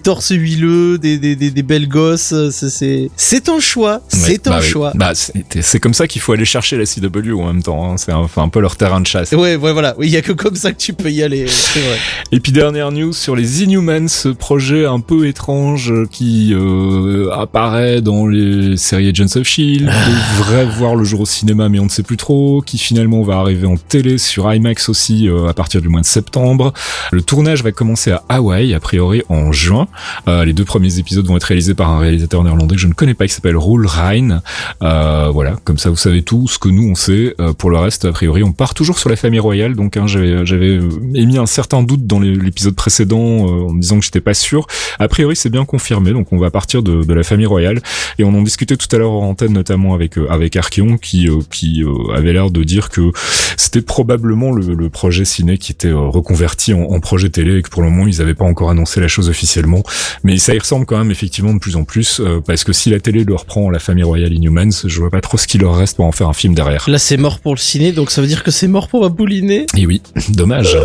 [0.04, 2.32] torses huileux, des, des, des, des belles gosses.
[2.34, 4.68] euh, C'est, c'est, un choix, c'est un bah oui.
[4.68, 4.92] choix.
[4.96, 7.92] Bah, c'est comme ça qu'il faut aller chercher la CW en même temps.
[7.92, 7.96] hein.
[7.98, 9.32] C'est un, un peu leur terrain de chasse.
[9.32, 9.96] Ouais, ouais, voilà.
[9.98, 11.46] Oui, il y a que comme ça que tu peux y aller.
[11.46, 11.98] Vrai.
[12.32, 18.02] Et puis dernière news sur les Inhumans, ce projet un peu étrange qui euh, apparaît
[18.02, 19.86] dans les séries Agents of Shield,
[20.38, 23.38] devrait voir le jour au cinéma mais on ne sait plus trop, qui finalement va
[23.38, 26.74] arriver en télé sur IMAX aussi euh, à partir du mois de septembre.
[27.12, 29.88] Le tournage va commencer à Hawaï a priori en juin.
[30.28, 32.94] Euh, les deux premiers épisodes vont être réalisés par un réalisateur néerlandais que je ne
[32.94, 34.42] connais pas qui s'appelle Roel Rijn.
[34.82, 37.36] Euh, voilà, comme ça vous savez tout ce que nous on sait.
[37.40, 39.76] Euh, pour le reste, a priori, on part toujours sur la famille royale.
[39.76, 40.80] Donc hein, j'avais
[41.14, 44.68] émis un certain doute dans l'épisode précédent en disant que j'étais pas sûr.
[45.00, 46.12] A priori, c'est bien confirmé.
[46.12, 47.82] Donc on va partir de, la famille royale
[48.20, 51.84] et on en discutait tout à l'heure en antenne notamment avec avec Archeon qui qui
[52.14, 53.12] avait l'air de dire que
[53.58, 57.70] c'était probablement le, le, projet ciné qui était reconverti en, en, projet télé et que
[57.70, 59.84] pour le moment ils n'avaient pas encore annoncé la chose officiellement.
[60.24, 63.00] Mais ça y ressemble quand même effectivement de plus en plus parce que si la
[63.00, 65.98] télé le reprend la famille royale Inhumans, je vois pas trop ce qu'il leur reste
[65.98, 66.90] pour en faire un film derrière.
[66.90, 69.66] Là c'est mort pour le ciné, donc ça veut dire que c'est mort pour Abouliné.
[69.76, 70.78] Et oui, dommage.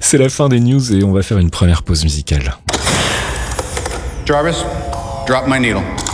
[0.00, 2.56] C'est la fin des news et on va faire une première pause musicale.
[4.26, 4.64] Jarvis,
[5.26, 6.07] drop my needle.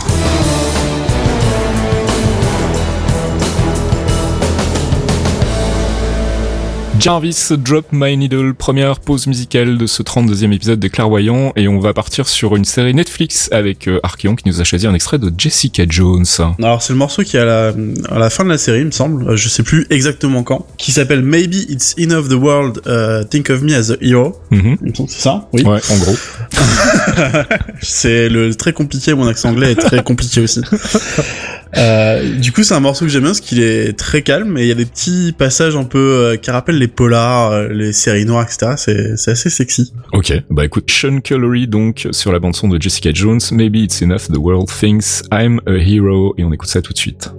[6.99, 11.79] Jarvis Drop My Needle, première pause musicale de ce 32e épisode des Clairvoyants, et on
[11.79, 15.19] va partir sur une série Netflix avec euh, Archeon qui nous a choisi un extrait
[15.19, 16.25] de Jessica Jones.
[16.59, 17.73] Alors c'est le morceau qui est à la,
[18.09, 20.65] à la fin de la série, il me semble, euh, je sais plus exactement quand,
[20.77, 24.39] qui s'appelle Maybe It's Enough the World, uh, Think of Me as a Hero.
[24.51, 24.77] Mhm.
[25.07, 25.63] C'est ça Oui.
[25.63, 26.15] Ouais, en gros.
[27.81, 30.61] c'est le très compliqué, mon accent anglais est très compliqué aussi.
[31.77, 34.61] Euh, du coup, c'est un morceau que j'aime bien parce qu'il est très calme et
[34.61, 37.93] il y a des petits passages un peu euh, qui rappellent les polars, euh, les
[37.93, 38.73] séries noires, etc.
[38.77, 39.93] C'est, assez sexy.
[40.13, 44.01] Ok, bah écoute, Sean Connery donc sur la bande son de Jessica Jones, Maybe It's
[44.01, 47.31] Enough the World Thinks I'm a Hero, et on écoute ça tout de suite.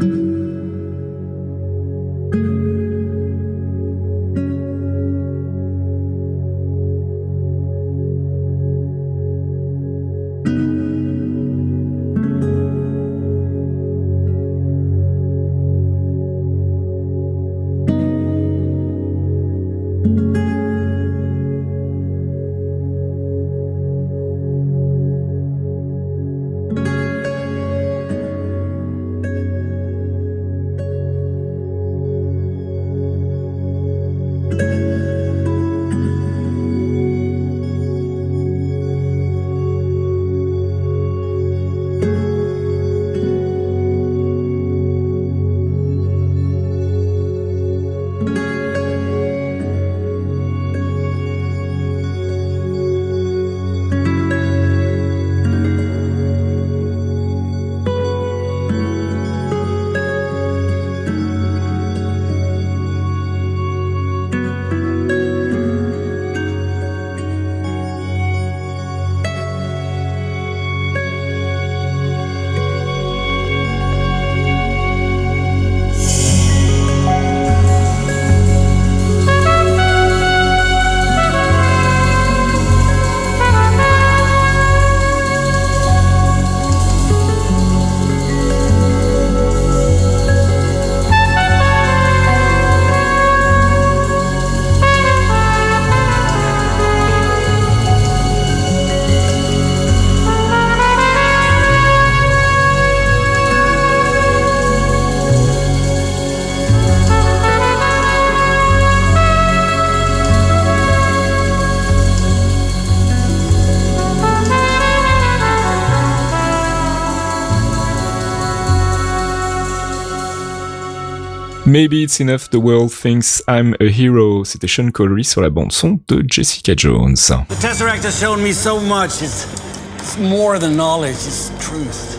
[121.86, 124.42] Maybe It's Enough the World Thinks I'm a Hero.
[124.42, 127.30] C'était Sean Connery sur la bande son de Jessica Jones.
[127.48, 129.22] The Tesseract has shown me so much.
[129.22, 129.46] It's,
[129.94, 132.15] it's more than knowledge, it's truth.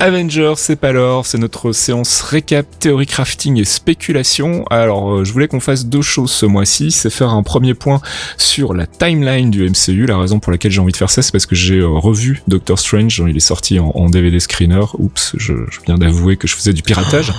[0.00, 4.64] Avengers, c'est pas l'or, c'est notre séance récap, théorie crafting et spéculation.
[4.70, 8.00] Alors, euh, je voulais qu'on fasse deux choses ce mois-ci, c'est faire un premier point
[8.36, 10.06] sur la timeline du MCU.
[10.06, 12.42] La raison pour laquelle j'ai envie de faire ça, c'est parce que j'ai euh, revu
[12.46, 14.84] Doctor Strange, il est sorti en, DVD screener.
[14.98, 17.32] Oups, je, je viens d'avouer que je faisais du piratage.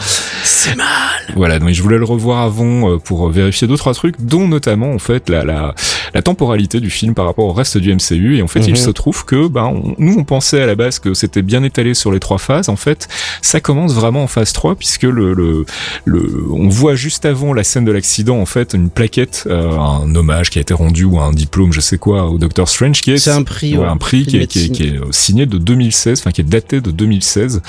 [0.43, 0.87] c'est mal.
[1.35, 4.91] Voilà, donc je voulais le revoir avant euh, pour vérifier deux trois trucs, dont notamment
[4.91, 5.75] en fait la, la,
[6.13, 8.37] la temporalité du film par rapport au reste du MCU.
[8.37, 11.13] Et en fait, il se trouve que ben nous on pensait à la base que
[11.13, 13.07] c'était bien étalé sur les trois phase, en fait,
[13.43, 15.65] ça commence vraiment en phase 3 puisque le, le,
[16.05, 20.15] le on voit juste avant la scène de l'accident en fait une plaquette, euh, un
[20.15, 23.11] hommage qui a été rendu ou un diplôme, je sais quoi, au Doctor Strange qui
[23.11, 25.59] est c'est un prix, ouais, un prix qui est, qui, est, qui est, signé de
[25.59, 27.61] 2016, enfin qui est daté de 2016.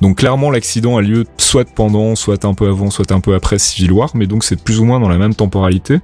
[0.00, 3.58] Donc clairement l'accident a lieu soit pendant, soit un peu avant, soit un peu après
[3.58, 5.98] Civil War, mais donc c'est plus ou moins dans la même temporalité.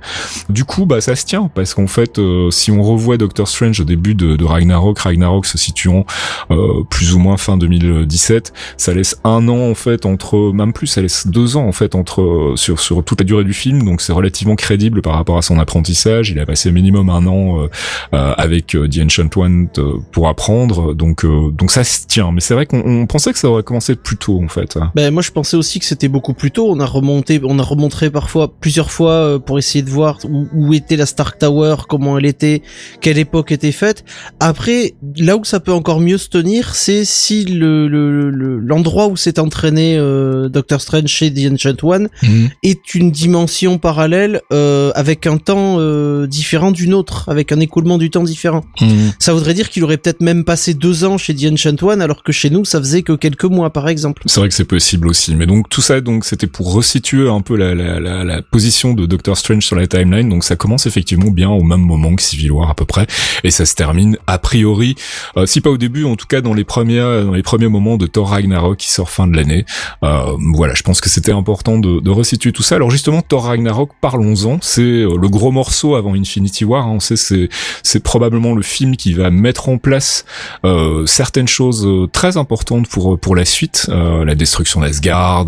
[0.49, 3.81] Du coup, bah ça se tient parce qu'en fait, euh, si on revoit Doctor Strange
[3.81, 6.05] au début de, de Ragnarok, Ragnarok se situant
[6.51, 8.53] euh, plus ou moins fin 2017 2017.
[8.77, 11.95] Ça laisse un an en fait entre, même plus, ça laisse deux ans en fait
[11.95, 13.85] entre sur sur toute la durée du film.
[13.85, 16.31] Donc c'est relativement crédible par rapport à son apprentissage.
[16.31, 17.69] Il a passé minimum un an euh,
[18.15, 19.69] euh, avec euh, The Ancient One
[20.13, 20.95] pour apprendre.
[20.95, 22.33] Donc donc ça se tient.
[22.33, 24.79] Mais c'est vrai qu'on pensait que ça aurait commencé plus tôt en fait.
[24.95, 26.71] Ben moi je pensais aussi que c'était beaucoup plus tôt.
[26.71, 30.75] On a remonté, on a remontré parfois plusieurs fois pour essayer de voir où, où
[30.75, 32.63] était la Stark Tower, comment elle était,
[33.01, 34.05] quelle époque était faite.
[34.41, 39.39] Après, là où ça peut encore mieux se tenir, c'est si le l'endroit où s'est
[39.39, 42.51] entraîné euh, Doctor Strange chez The Ancient One mhm.
[42.63, 47.99] est une dimension parallèle euh, avec un temps euh, différent d'une autre, avec un écoulement
[47.99, 48.65] du temps différent.
[48.81, 49.13] Mhm.
[49.19, 52.23] Ça voudrait dire qu'il aurait peut-être même passé deux ans chez The Ancient One, alors
[52.23, 54.23] que chez nous, ça faisait que quelques mois, par exemple.
[54.27, 55.35] C'est vrai que c'est possible aussi.
[55.35, 58.95] Mais donc tout ça, donc c'était pour resituer un peu la, la, la, la, position
[58.95, 60.29] de Doctor Strange sur la timeline.
[60.29, 63.07] Donc ça commence effectivement bien au même moment que Civil War à peu près,
[63.43, 64.95] et ça se termine a priori,
[65.37, 67.97] euh, si pas au début, en tout cas dans les premiers dans les premiers moments
[67.97, 69.65] de Thor Ragnarok qui sort fin de l'année.
[70.03, 72.77] Euh, voilà, je pense que c'était important de, de resituer tout ça.
[72.77, 74.59] Alors justement, Thor Ragnarok, parlons-en.
[74.61, 76.87] C'est euh, le gros morceau avant Infinity War.
[76.87, 76.93] Hein.
[76.95, 77.49] On sait c'est
[77.83, 80.25] c'est probablement le film qui va mettre en place
[80.65, 85.47] euh, certaines choses euh, très importantes pour pour la suite, euh, la destruction d'Asgard,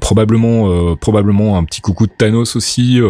[0.00, 3.00] probablement probablement un petit coucou de Thanos aussi.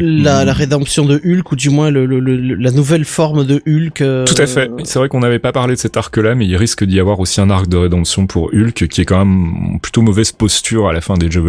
[0.00, 4.26] La, la, rédemption de Hulk ou du moins le, le, la nouvelle forme de Hulk.
[4.26, 4.70] Tout à fait.
[4.84, 7.40] C'est vrai qu'on n'avait pas parlé de cet arc-là, mais il risque d'y avoir aussi
[7.40, 7.97] un arc de rédemption
[8.28, 11.44] pour Hulk qui est quand même plutôt mauvaise posture à la fin des Jeux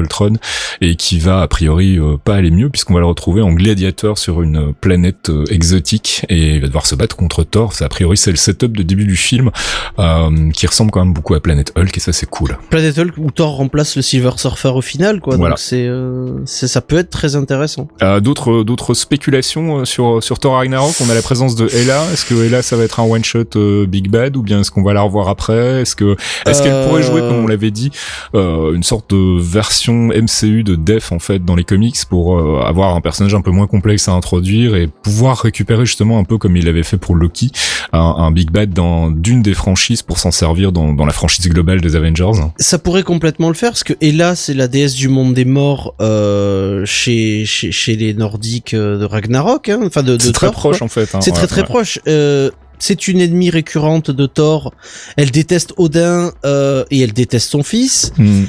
[0.81, 4.41] et qui va a priori pas aller mieux puisqu'on va le retrouver en gladiateur sur
[4.41, 7.73] une planète exotique et il va devoir se battre contre Thor.
[7.73, 9.51] C'est a priori c'est le setup de début du film
[9.97, 12.57] euh, qui ressemble quand même beaucoup à Planet Hulk et ça c'est cool.
[12.69, 15.38] Planet Hulk où Thor remplace le Silver Surfer au final quoi.
[15.38, 17.88] Donc c'est euh, ça peut être très intéressant.
[18.01, 20.95] Euh, d'autres d'autres spéculations euh, sur sur Thor Ragnarok?
[21.01, 22.03] On a la présence de Ella.
[22.13, 24.71] Est-ce que Ella ça va être un one shot euh, Big Bad ou bien est-ce
[24.71, 25.81] qu'on va la revoir après?
[25.81, 27.91] Est-ce que est-ce qu'elle pourrait jouer comme on l'avait dit
[28.34, 33.02] une sorte de version MCU de Def en fait dans les comics pour avoir un
[33.02, 36.67] personnage un peu moins complexe à introduire et pouvoir récupérer justement un peu comme il
[36.67, 37.52] avait fait pour Loki
[37.93, 41.47] un, un Big Bad dans d'une des franchises pour s'en servir dans, dans la franchise
[41.49, 42.32] globale des Avengers?
[42.58, 45.95] Ça pourrait complètement le faire parce que Ella c'est la déesse du monde des morts
[46.02, 50.52] euh, chez, chez, chez les Nordiques euh, de Ragnarok, hein, enfin de, de C'est très
[50.52, 51.13] proche en fait.
[51.13, 51.99] Hein, c'est très très proche.
[52.08, 54.73] Euh, c'est une ennemie récurrente de Thor.
[55.17, 58.11] Elle déteste Odin euh, et elle déteste son fils.
[58.17, 58.45] Hmm.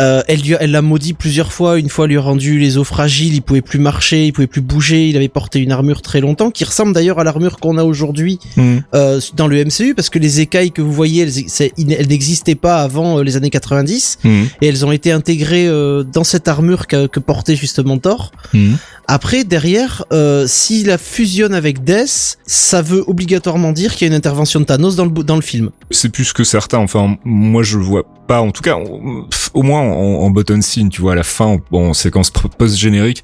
[0.00, 1.78] Euh, elle lui, elle l'a maudit plusieurs fois.
[1.78, 3.34] Une fois, elle lui a rendu les os fragiles.
[3.34, 5.08] Il pouvait plus marcher, il pouvait plus bouger.
[5.08, 8.38] Il avait porté une armure très longtemps, qui ressemble d'ailleurs à l'armure qu'on a aujourd'hui
[8.56, 8.78] hmm.
[8.94, 12.82] euh, dans le MCU, parce que les écailles que vous voyez, elles, elles n'existaient pas
[12.82, 14.42] avant euh, les années 90, hmm.
[14.60, 18.32] et elles ont été intégrées euh, dans cette armure que, que portait justement Thor.
[18.52, 18.74] Hmm.
[19.06, 24.12] Après, derrière, euh, s'il la fusionne avec Death, ça veut obligatoirement dire qu'il y a
[24.12, 25.70] une intervention de Thanos dans le, dans le film.
[25.90, 26.78] C'est plus que certain.
[26.78, 28.40] Enfin, moi, je le vois pas.
[28.40, 31.92] En tout cas, au moins en, en button scene, tu vois, à la fin, en,
[31.92, 33.22] séquence post-générique,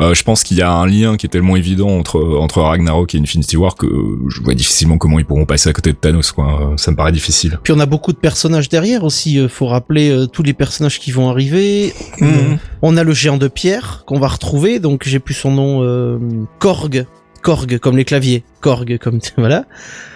[0.00, 3.14] euh, je pense qu'il y a un lien qui est tellement évident entre entre Ragnarok
[3.14, 3.86] et Infinity War que
[4.28, 6.32] je vois difficilement comment ils pourront passer à côté de Thanos.
[6.32, 6.74] Quoi.
[6.76, 7.58] Ça me paraît difficile.
[7.62, 9.38] Puis on a beaucoup de personnages derrière aussi.
[9.38, 11.92] Euh, faut rappeler euh, tous les personnages qui vont arriver.
[12.20, 12.56] Mmh.
[12.82, 14.78] On a le géant de pierre qu'on va retrouver.
[14.78, 16.18] Donc j'ai plus son nom, euh,
[16.58, 17.06] Korg.
[17.42, 19.64] Korg comme les claviers, Korg comme voilà.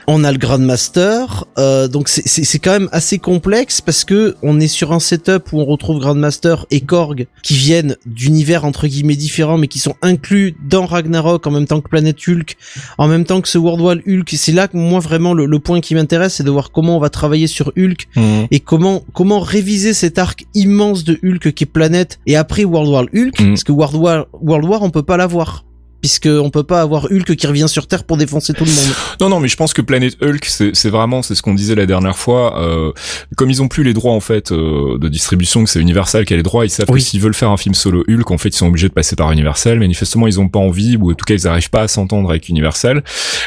[0.06, 4.68] On a le Grandmaster, euh, donc c'est quand même assez complexe parce que on est
[4.68, 9.56] sur un setup où on retrouve Grandmaster et Korg qui viennent d'univers entre guillemets différents
[9.56, 12.56] mais qui sont inclus dans Ragnarok en même temps que Planet Hulk,
[12.98, 14.28] en même temps que ce World War Hulk.
[14.36, 17.08] C'est là que moi vraiment le, point qui m'intéresse, c'est de voir comment on va
[17.08, 18.48] travailler sur Hulk mhm.
[18.50, 22.90] et comment comment réviser cet arc immense de Hulk qui est Planète et après World
[22.90, 23.48] War Hulk, mhm.
[23.48, 25.64] parce que World War World War on peut pas l'avoir
[26.04, 28.94] puisque on peut pas avoir Hulk qui revient sur Terre pour défoncer tout le monde.
[29.22, 31.86] Non, non, mais je pense que Planet Hulk, c'est vraiment, c'est ce qu'on disait la
[31.86, 32.60] dernière fois.
[32.60, 32.92] Euh,
[33.36, 36.34] comme ils ont plus les droits en fait euh, de distribution, que c'est Universal qui
[36.34, 38.50] a les droits, ils savent que s'ils veulent faire un film solo Hulk, en fait,
[38.50, 39.78] ils sont obligés de passer par Universal.
[39.78, 42.50] Manifestement, ils ont pas envie, ou en tout cas, ils arrivent pas à s'entendre avec
[42.50, 43.02] Universal.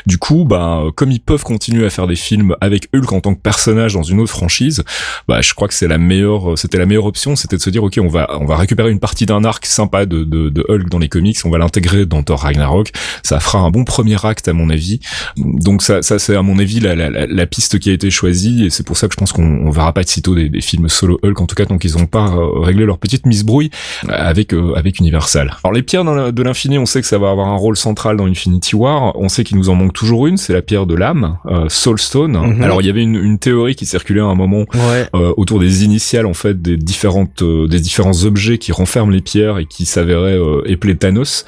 [0.07, 3.35] Du coup, bah, comme ils peuvent continuer à faire des films avec Hulk en tant
[3.35, 4.83] que personnage dans une autre franchise,
[5.27, 7.83] bah, je crois que c'est la meilleure, c'était la meilleure option, c'était de se dire,
[7.83, 10.89] ok, on va, on va récupérer une partie d'un arc sympa de, de, de Hulk
[10.89, 12.91] dans les comics, on va l'intégrer dans Thor Ragnarok.
[13.23, 14.99] Ça fera un bon premier acte à mon avis.
[15.37, 18.65] Donc ça, ça c'est à mon avis la, la, la, piste qui a été choisie
[18.65, 20.89] et c'est pour ça que je pense qu'on verra pas de sitôt des, des, films
[20.89, 23.69] solo Hulk en tout cas tant qu'ils ont pas euh, réglé leur petite misbrouille
[24.09, 25.55] avec euh, avec Universal.
[25.63, 28.25] Alors les pierres de l'infini, on sait que ça va avoir un rôle central dans
[28.25, 29.15] Infinity War.
[29.15, 32.37] On sait qu'il nous en manque toujours une, c'est la pierre de l'âme, euh, Soulstone.
[32.37, 32.63] Mhm.
[32.63, 34.65] Alors il y avait une, une, théorie qui circulait à un moment
[35.13, 39.65] autour des initiales en fait des différentes des différents objets qui renferment les pierres et
[39.65, 41.45] qui s'avéraient épeler Thanos.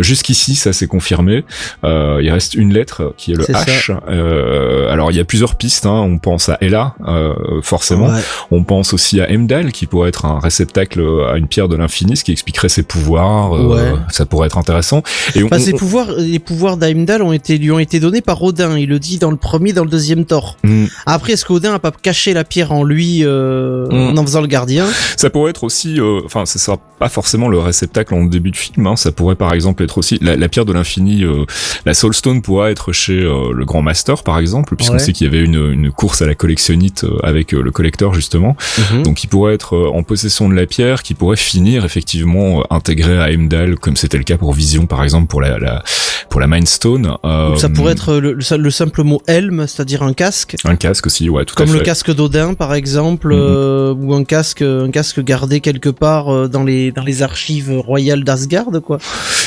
[0.00, 1.44] Jusqu'ici ici, ça c'est confirmé.
[1.84, 3.52] Euh, il reste une lettre qui est le C'est.
[3.52, 3.96] H.
[4.08, 5.86] Euh, alors il y a plusieurs pistes.
[5.86, 6.00] Hein.
[6.06, 8.08] On pense à Ella, euh, forcément.
[8.08, 8.20] Ouais.
[8.50, 12.16] On pense aussi à Emdal, qui pourrait être un réceptacle à une pierre de l'infini,
[12.16, 13.52] ce qui expliquerait ses pouvoirs.
[13.52, 13.92] Ouais.
[14.10, 15.02] Ça pourrait être intéressant.
[15.34, 18.20] Et on, Enfin, ses on- pouvoirs, les pouvoirs d'Heimdall ont été, lui ont été donnés
[18.20, 18.76] par Odin.
[18.78, 20.56] Il le dit dans le premier, dans le deuxième Thor.
[20.64, 20.84] Hmm.
[21.06, 23.88] Après, est-ce qu'Odin a pas caché la pierre en lui, Mm.
[23.90, 24.86] en en faisant le gardien?
[25.16, 28.86] Ça pourrait être aussi, enfin, ce sera pas forcément le réceptacle en début de film.
[28.86, 31.44] Hein, ça pourrait par exemple être aussi la, la pierre de l'infini, euh,
[31.86, 34.98] la Soulstone pourra être chez euh, le Grand Master par exemple, puisqu'on Ouais.
[35.00, 38.14] sait qu'il y avait une, une course à la collectionnite euh, avec euh, le collecteur
[38.14, 38.56] justement.
[38.92, 39.02] Mhm.
[39.02, 43.18] Donc, il pourrait être euh, en possession de la pierre, qui pourrait finir effectivement intégré
[43.18, 45.82] à Heimdall, comme c'était le cas pour Vision par exemple pour la, la
[46.30, 47.12] pour la Mind Stone.
[47.24, 50.56] Euh, Ça pourrait être le, le- le simple mot helm, c'est-à-dire un casque.
[50.64, 51.78] un casque aussi, ouais, tout à Comme fait.
[51.78, 56.48] le casque d'Odin, par exemple, euh, ou un casque, un casque gardé quelque part euh,
[56.48, 58.98] dans les dans les archives royales d'Asgard, quoi.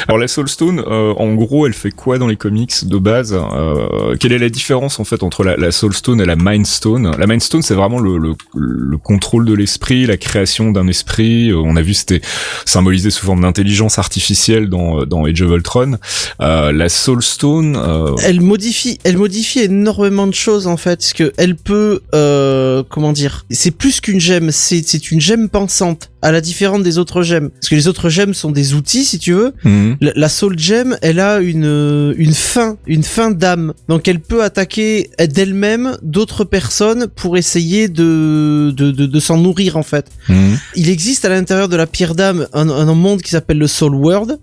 [0.08, 4.16] Alors la Soulstone, euh, en gros, elle fait quoi dans les comics de base euh,
[4.20, 7.12] Quelle est la différence en fait entre la, la Soulstone et la Mind Stone?
[7.18, 11.50] La Mind Stone, c'est vraiment le, le, le contrôle de l'esprit, la création d'un esprit.
[11.52, 12.22] Euh, on a vu c'était
[12.66, 15.98] symbolisé sous forme d'intelligence artificielle dans dans Age of Ultron.
[16.42, 21.32] Euh, la Soulstone, euh, Elle modifie, elle modifie énormément de choses en fait, parce que
[21.38, 26.32] elle peut, euh, comment dire, c'est plus qu'une gemme, c'est c'est une gemme pensante, à
[26.32, 29.34] la différence des autres gemmes, parce que les autres gemmes sont des outils, si tu
[29.34, 29.54] veux.
[29.64, 34.08] hmm, La, la Soul Gem, elle a une euh, une fin, une fin d'âme, donc
[34.08, 39.84] elle peut attaquer d'elle-même d'autres personnes pour essayer de de de, de s'en nourrir en
[39.84, 40.08] fait.
[40.30, 43.68] hmm, Il existe à l'intérieur de la pierre d'âme un, un monde qui s'appelle le
[43.68, 44.40] Soul World,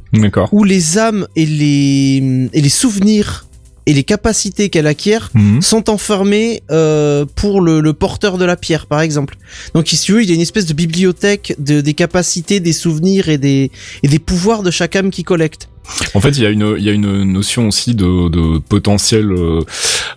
[0.53, 3.45] où les âmes et les et les souvenirs
[3.87, 5.63] et les capacités qu'elle acquiert Hmm.
[5.63, 9.37] sont enfermés euh, pour le, le porteur de la pierre, par exemple.
[9.75, 12.75] Donc, si tu veux, il y a une espèce de bibliothèque de, des capacités, des
[12.75, 13.71] souvenirs et des,
[14.03, 15.69] et des pouvoirs de chaque âme qui collecte.
[16.15, 19.31] En fait, il y a une il y a une notion aussi de, de potentiel
[19.33, 19.61] euh,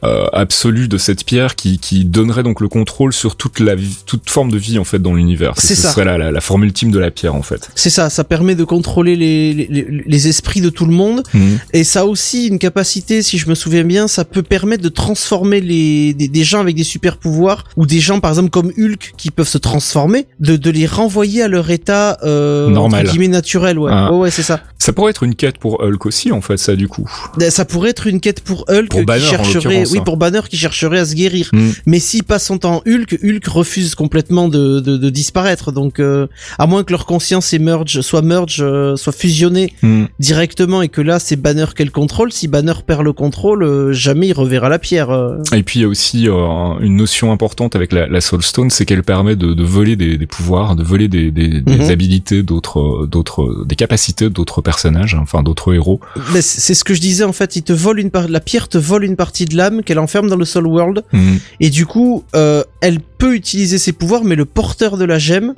[0.04, 3.96] euh, absolu de cette pierre qui qui donnerait donc le contrôle sur toute la vie,
[4.06, 5.54] toute forme de vie en fait dans l'univers.
[5.58, 5.90] C'est Ce ça.
[5.92, 7.70] serait la, la, la forme ultime de la pierre en fait.
[7.76, 11.24] C'est ça, ça permet de contrôler les, les, les- esprits de tout le monde.
[11.34, 11.60] Mhm.
[11.74, 14.90] Et ça a aussi une capacité, si je me souviens bien, ça peut permettre de
[14.90, 18.72] transformer les, des, des gens avec des super pouvoirs, ou des gens par exemple comme
[18.78, 23.02] Hulk qui peuvent se transformer, de, de les renvoyer à leur état euh, Normal.
[23.02, 23.80] entre guillemets naturel.
[23.80, 24.12] Ouais, Ah.
[24.12, 24.62] ouais, ouais, c'est ça.
[24.78, 27.06] Ça pourrait être une quête pour Hulk aussi en fait ça du coup.
[27.38, 30.04] Ben, Ça pourrait être une quête pour Hulk Pour Banner, qui chercherait, oui, hein.
[30.04, 31.50] pour Banner qui chercherait à se guérir.
[31.54, 31.70] Hmm.
[31.86, 35.72] Mais s'il passe son temps Hulk, Hulk refuse complètement de, de, de disparaître.
[35.72, 40.06] Donc, euh, à moins que leur conscience émerge, soit merge, euh, soit fusionnée Hmm.
[40.20, 42.32] directement et que là c'est Banner qu'elle contrôle.
[42.32, 45.10] Si Banner perd le contrôle, euh, jamais il reverra la pierre.
[45.12, 45.38] euh.
[45.54, 48.86] Et puis il y a aussi euh, une notion importante avec la, la Soulstone, c'est
[48.86, 51.90] qu'elle permet de, de voler des, des pouvoirs, de voler des, des, des Mhm.
[51.92, 55.42] habilités d'autres, d'autres, des capacités d'autres personnages, enfin
[55.74, 56.00] héros.
[56.34, 57.56] Mais c'est ce que je disais en fait.
[57.56, 60.30] Il te vole une part, la pierre te vole une partie de l'âme qu'elle enferme
[60.30, 61.04] dans le Soul World.
[61.12, 61.38] Hmm.
[61.60, 65.54] Et du coup, euh, elle peut utiliser ses pouvoirs, mais le porteur de la gemme,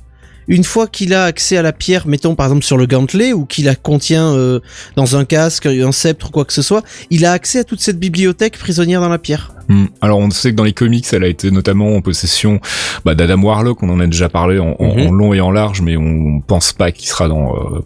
[0.48, 3.46] une fois qu'il a accès à la pierre, mettons par exemple sur le gantelet, ou
[3.46, 4.60] qu'il la contient euh,
[4.96, 7.82] dans un casque, un sceptre ou quoi que ce soit, il a accès à toute
[7.82, 9.54] cette bibliothèque prisonnière dans la pierre.
[9.70, 9.86] Hmm.
[10.02, 12.60] Alors on sait que dans les comics, elle a été notamment en possession
[13.06, 15.08] bah, d'Adam Warlock, on en a déjà parlé en, en- Mhm.
[15.08, 17.80] en long et en large, mais on pense pas qu'il sera dans euh,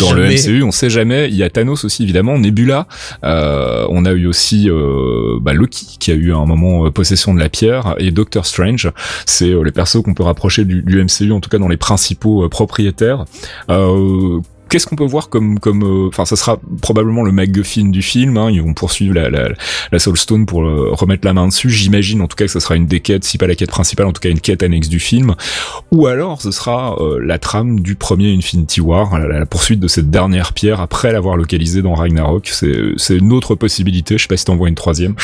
[0.00, 0.26] dans le.
[0.28, 1.28] MCU, on sait jamais.
[1.28, 2.86] Il y a Thanos aussi évidemment, Nebula.
[3.24, 6.90] Euh, on a eu aussi euh, bah, Loki qui a eu à un moment euh,
[6.90, 8.90] possession de la pierre et Doctor Strange.
[9.26, 11.76] C'est euh, les persos qu'on peut rapprocher du, du MCU en tout cas dans les
[11.78, 13.24] principaux euh, propriétaires.
[14.64, 18.02] Euh, Qu'est-ce qu'on peut voir comme comme euh, enfin ça sera probablement le MacGuffin du
[18.02, 19.48] film hein, ils vont poursuivre la la,
[19.92, 22.74] la Soulstone pour euh, remettre la main dessus j'imagine en tout cas que ça sera
[22.76, 24.98] une des quêtes si pas la quête principale en tout cas une quête annexe du
[24.98, 25.34] film
[25.92, 29.88] ou alors ce sera euh, la trame du premier Infinity War, la, la poursuite de
[29.88, 32.48] cette dernière pierre après l'avoir localisée dans Ragnarok.
[32.52, 34.16] C'est c'est une autre possibilité.
[34.18, 35.14] Je sais pas si t'en vois une troisième.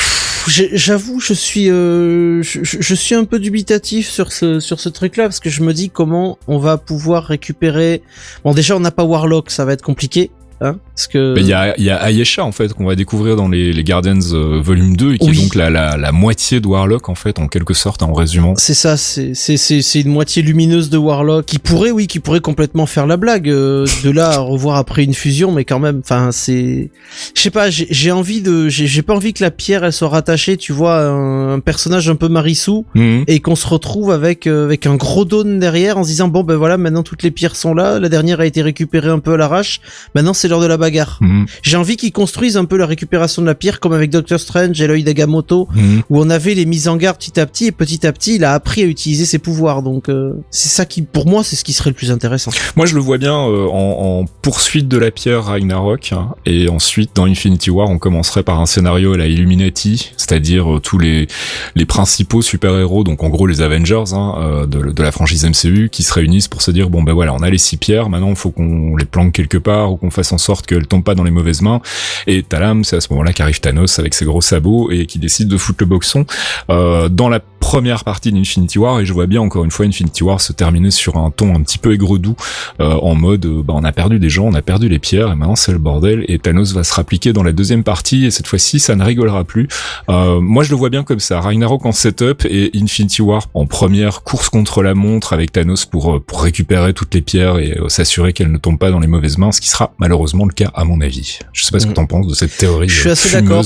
[0.47, 5.25] J'avoue, je suis, euh, je, je- suis un peu dubitatif sur ce sur ce truc-là
[5.25, 8.01] parce que je me dis comment on va pouvoir récupérer.
[8.43, 11.33] Bon, déjà, on n'a pas Warlock, ça va être compliqué, hein, parce que.
[11.35, 13.83] Mais Il y a, y a Ayesha en fait qu'on va découvrir dans les, les
[13.83, 15.37] Guardians euh, volume 2 et qui Oui.
[15.37, 18.53] est donc la, la, la moitié de Warlock en fait en quelque sorte en résumant.
[18.57, 22.85] C'est ça, c'est c'est une moitié lumineuse de Warlock qui pourrait, oui, qui pourrait complètement
[22.85, 23.49] faire la blague.
[23.49, 26.89] euh, de là à revoir après une fusion, mais quand même, enfin, c'est,
[27.35, 30.57] je sais pas, j'ai envie de, j'ai pas envie que la pierre elle soit rattachée,
[30.57, 33.23] tu vois, à un, un personnage un peu Marissou Mhm.
[33.27, 36.43] et qu'on se retrouve avec euh, avec un gros dône derrière en se disant bon
[36.43, 39.33] ben voilà, maintenant toutes les pierres sont là, la dernière a été récupérée un peu
[39.33, 39.81] à l'arrache,
[40.15, 41.17] maintenant c'est l'heure de la bagarre.
[41.21, 41.45] Mhm.
[41.63, 44.79] J'ai envie qu'ils construisent un peu la récupération de la pierre comme avec Doctor Strange
[44.79, 46.03] et l'œil d'Agamotto Mhm.
[46.09, 48.43] où on avait les mises en garde petit à petit et petit à petit il
[48.43, 49.81] a appris à utiliser ses pouvoirs.
[49.81, 52.51] Donc euh, c'est ça qui pour moi c'est ce qui serait le plus intéressant.
[52.75, 56.69] Moi, je le vois bien euh, en, en poursuite de la pierre Ragnarok, hein, et
[56.69, 60.97] ensuite dans Infinity War, on commencerait par un scénario à la Illuminati, c'est-à-dire euh, tous
[60.97, 61.27] les
[61.75, 66.03] les principaux super-héros, donc en gros les Avengers hein, de, de la franchise MCU, qui
[66.03, 68.35] se réunissent pour se dire bon ben voilà, on a les six pierres, maintenant il
[68.35, 71.23] faut qu'on les planque quelque part ou qu'on fasse en sorte qu'elles tombent pas dans
[71.23, 71.81] les mauvaises mains.
[72.27, 75.47] Et Talam, c'est à ce moment-là qu'arrive Thanos avec ses gros sabots et qui décide
[75.47, 76.25] de foutre le boxon
[76.69, 80.23] euh, dans la première partie d'Infinity War et je vois bien encore une fois Infinity
[80.23, 82.35] War se terminer sur un ton un petit peu aigre-doux
[82.79, 85.31] euh, en mode euh, bah, on a perdu des gens, on a perdu les pierres
[85.31, 88.31] et maintenant c'est le bordel et Thanos va se rappliquer dans la deuxième partie et
[88.31, 89.67] cette fois-ci ça ne rigolera plus.
[90.07, 94.23] Moi je le vois bien comme ça, Ragnarok en setup et Infinity War en première
[94.23, 98.51] course contre la montre avec Thanos pour pour récupérer toutes les pierres et s'assurer qu'elles
[98.51, 101.01] ne tombent pas dans les mauvaises mains, ce qui sera malheureusement le cas à mon
[101.01, 101.39] avis.
[101.53, 101.95] Je sais pas ce que Mm.
[101.95, 102.89] t'en penses de cette théorie.
[102.89, 103.63] Je suis euh, assez d'accord.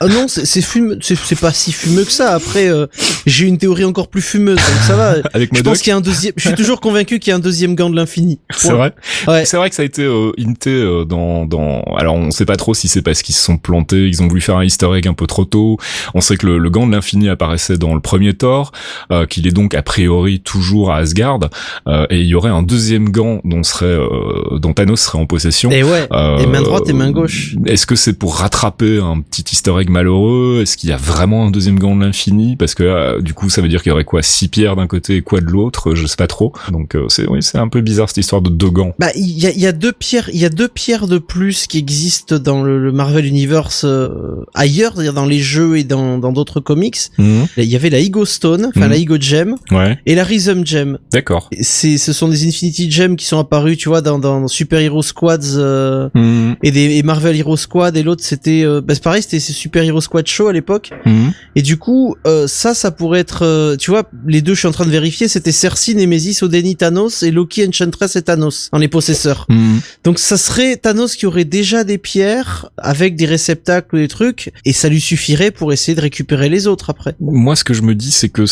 [0.00, 2.34] Ah non, c'est fumeux, c'est pas si fumeux que ça.
[2.34, 2.86] Après, euh,
[3.26, 5.16] j'ai une théorie encore plus fumeuse, donc ça va.
[5.34, 6.32] Avec Je pense qu'il y a un deuxième.
[6.36, 8.38] Je suis toujours convaincu qu'il y a un deuxième gant de l'infini.
[8.56, 8.92] c'est vrai.
[9.26, 9.44] Ouais.
[9.44, 12.56] C'est vrai que ça a été euh, hinté euh, dans dans alors on sait pas
[12.56, 15.06] trop si c'est parce qu'ils se sont plantés, ils ont voulu faire un easter egg
[15.08, 15.78] un peu trop tôt.
[16.14, 18.72] On sait que le, le gant de l'infini apparaissait dans le premier Thor,
[19.12, 21.40] euh, qu'il est donc a priori toujours à Asgard
[21.88, 25.26] euh, et il y aurait un deuxième gant dont serait euh, dont Thanos serait en
[25.26, 25.70] possession.
[25.70, 25.93] Et ouais.
[26.12, 27.56] Euh, Et main droite et main gauche.
[27.66, 30.60] Est-ce que c'est pour rattraper un petit easter egg malheureux?
[30.62, 32.56] Est-ce qu'il y a vraiment un deuxième gant de l'infini?
[32.56, 34.22] Parce que euh, du coup, ça veut dire qu'il y aurait quoi?
[34.22, 35.94] Six pierres d'un côté et quoi de l'autre?
[35.94, 36.52] Je sais pas trop.
[36.70, 38.94] Donc euh, c'est oui, c'est un peu bizarre cette histoire de deux gants.
[38.98, 41.66] Bah, il y a, y a deux pierres, il y a deux pierres de plus
[41.66, 44.08] qui existent dans le, le Marvel Universe euh,
[44.54, 46.98] ailleurs, c'est-à-dire dans les jeux et dans dans d'autres comics.
[47.18, 48.90] Il y avait la Ego Stone, enfin Mhm.
[48.90, 50.98] la Ego Gem Ouais, et la Rhythm Gem.
[51.12, 51.48] d'accord.
[51.60, 55.02] C'est, ce sont des Infinity Gems qui sont apparus, tu vois, dans, dans Super Hero
[55.02, 55.83] Squads euh,
[56.14, 56.56] Mhm.
[56.62, 59.52] et des et Marvel Hero Squad et l'autre c'était, euh, bah, c'est pareil, c'était ces
[59.52, 60.90] Super Hero Squad Show à l'époque.
[61.04, 61.32] Mhm.
[61.56, 64.68] Et du coup, euh, ça, ça pourrait être, euh, tu vois, les deux, je suis
[64.68, 68.78] en train de vérifier, c'était Cersei, Nemesis, Odeni, Thanos et Loki, Enchantress et Thanos dans
[68.78, 69.46] les possesseurs.
[69.48, 69.80] Mhm.
[70.04, 74.52] Donc ça serait Thanos qui aurait déjà des pierres avec des réceptacles ou des trucs
[74.64, 77.14] et ça lui suffirait pour essayer de récupérer les autres après.
[77.20, 78.44] Moi, ce que je me dis, c'est que,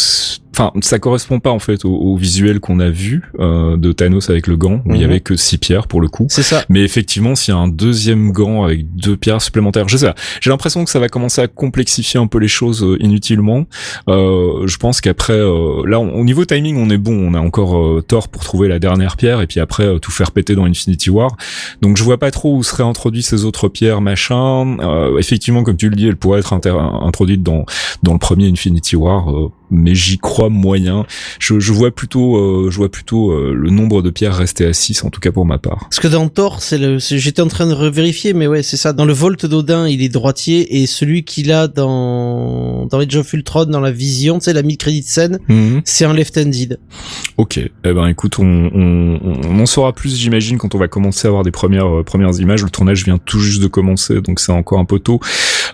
[0.54, 4.30] enfin, ça correspond pas en fait au, au visuel qu'on a vu euh, de Thanos
[4.30, 5.10] avec le gant, où il y Mhm.
[5.10, 6.26] avait que six pierres pour le coup.
[6.28, 6.64] C'est ça.
[6.68, 10.14] Mais effectivement, s'il y a un deuxième gant avec deux pierres supplémentaires, je sais pas.
[10.40, 13.64] J'ai l'impression que ça va commencer à complexifier un peu les choses euh, inutilement.
[14.08, 17.12] Euh, je pense qu'après, euh, là, on- au niveau timing, on est bon.
[17.30, 20.10] On a encore euh, Thor pour trouver la dernière pierre et puis après euh, tout
[20.10, 21.36] faire péter dans Infinity War.
[21.80, 24.76] Donc je vois pas trop où seraient introduits ces autres pierres, machin.
[24.80, 27.64] Euh, effectivement, comme tu le dis, elle pourrait être inter- introduite dans
[28.02, 29.28] dans le premier Infinity War.
[29.72, 31.04] Mais j'y crois moyen.
[31.40, 34.72] Je, je vois plutôt, euh, je vois plutôt euh, le nombre de pierres rester à
[34.72, 35.80] 6 en tout cas pour ma part.
[35.90, 38.76] Parce que dans Thor, c'est le, c'est- j'étais en train de revérifier, mais ouais, c'est
[38.76, 38.92] ça.
[38.92, 43.32] Dans le Volt d'Odin, il est droitier et celui qu'il a dans dans Age of
[43.32, 45.38] Ultron, dans la Vision, tu sais, la mid-credit scène,
[45.84, 46.78] c'est un left-handed.
[47.38, 47.58] Ok.
[47.58, 48.44] Eh ben, écoute, on,
[48.74, 52.02] on, on en saura plus, j'imagine, quand on va commencer à avoir des premières euh,
[52.02, 52.62] premières images.
[52.62, 55.20] Le tournage vient tout juste de commencer, donc c'est encore un peu tôt.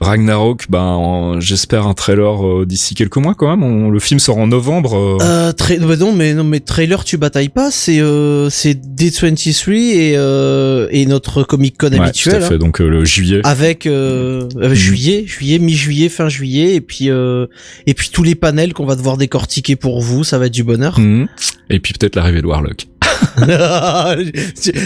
[0.01, 3.63] Ragnarok, ben, en- j'espère un trailer euh, d'ici quelques mois quand même.
[3.63, 4.95] On- le film sort en novembre.
[5.21, 7.71] euh, Euh, bah non, mais non, mais trailer, tu batailles pas.
[7.71, 12.43] C'est euh, c'est D23 et euh, et notre Comic Con ouais, tout à habituel.
[12.43, 12.55] fait.
[12.55, 12.59] hein.
[12.59, 13.41] Donc le juillet.
[13.45, 17.47] avec euh, euh, juillet, juillet, mi-juillet, fin juillet, et puis euh,
[17.87, 20.65] et puis tous les panels qu'on va devoir décortiquer pour vous, ça va être du
[20.65, 20.99] bonheur.
[20.99, 21.29] Mhm.
[21.71, 22.87] Et puis peut-être l'arrivée de Warlock.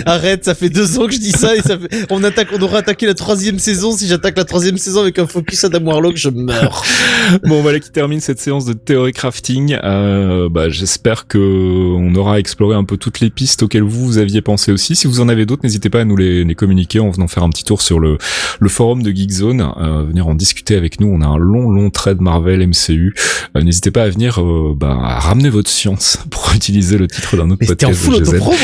[0.06, 2.06] Arrête, ça fait deux ans que je dis ça et ça fait...
[2.10, 3.92] on attaque, on aura attaqué la troisième saison.
[3.92, 6.84] Si j'attaque la troisième saison avec un focus Adam Warlock, je meurs.
[7.44, 9.78] bon voilà qui termine cette séance de théorie crafting.
[9.82, 14.18] Euh, bah, j'espère que on aura exploré un peu toutes les pistes auxquelles vous, vous
[14.18, 14.96] aviez pensé aussi.
[14.96, 17.42] Si vous en avez d'autres, n'hésitez pas à nous les, les communiquer en venant faire
[17.42, 18.18] un petit tour sur le,
[18.60, 21.08] le forum de Geekzone, euh, venir en discuter avec nous.
[21.08, 23.14] On a un long long trait de Marvel MCU.
[23.56, 27.36] Euh, n'hésitez pas à venir euh, bah, à ramener votre science pour utiliser le titre
[27.36, 28.08] d'un autre Mais podcast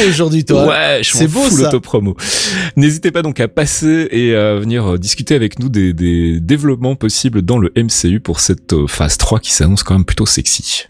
[0.08, 0.66] aujourd'hui, toi.
[0.66, 1.68] Ouais, je C'est beau, full ça.
[1.68, 2.16] autopromo.
[2.76, 6.96] N'hésitez pas donc à passer et à venir euh, discuter avec nous des, des développements
[6.96, 10.84] possibles dans le MCU pour cette euh, phase 3 qui s'annonce quand même plutôt sexy.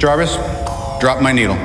[0.00, 0.30] Jarvis,
[1.00, 1.56] drop my needle.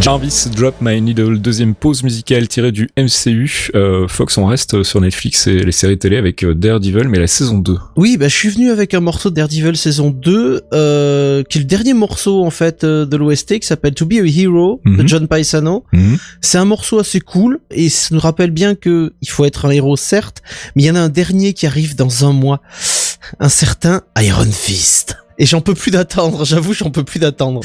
[0.00, 3.70] Jarvis Drop My Needle, deuxième pause musicale tirée du MCU.
[3.74, 7.26] Euh, Fox, on reste sur Netflix et les séries télé avec euh, Daredevil, mais la
[7.26, 7.76] saison 2.
[7.96, 11.62] Oui, bah je suis venu avec un morceau de Daredevil saison 2, euh, qui est
[11.62, 15.08] le dernier morceau en fait de l'OST qui s'appelle To Be a Hero de Mhm.
[15.08, 15.84] John Paisano.
[16.40, 19.70] C'est un morceau assez cool et ça nous rappelle bien que il faut être un
[19.70, 20.42] héros certes,
[20.76, 22.60] mais il y en a un dernier qui arrive dans un mois,
[23.40, 25.16] un certain Iron Fist.
[25.40, 27.60] Et j'en peux plus d'attendre, j'avoue, j'en peux plus d'attendre.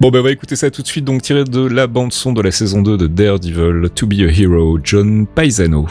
[0.00, 2.40] Bon, bah, on va écouter ça tout de suite, donc tiré de la bande-son de
[2.40, 5.86] la saison 2 de Daredevil, To Be a Hero, John Paisano.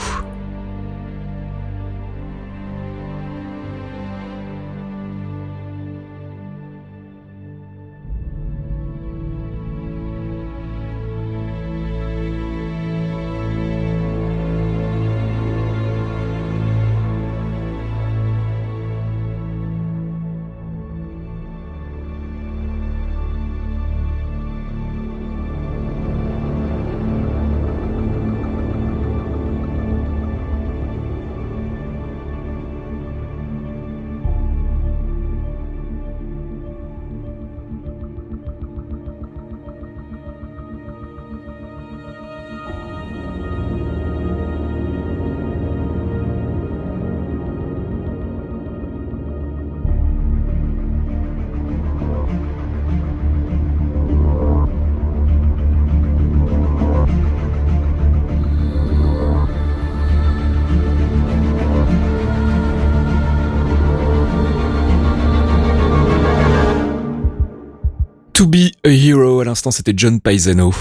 [68.45, 70.71] To Be a Hero, à l'instant c'était John Paisano.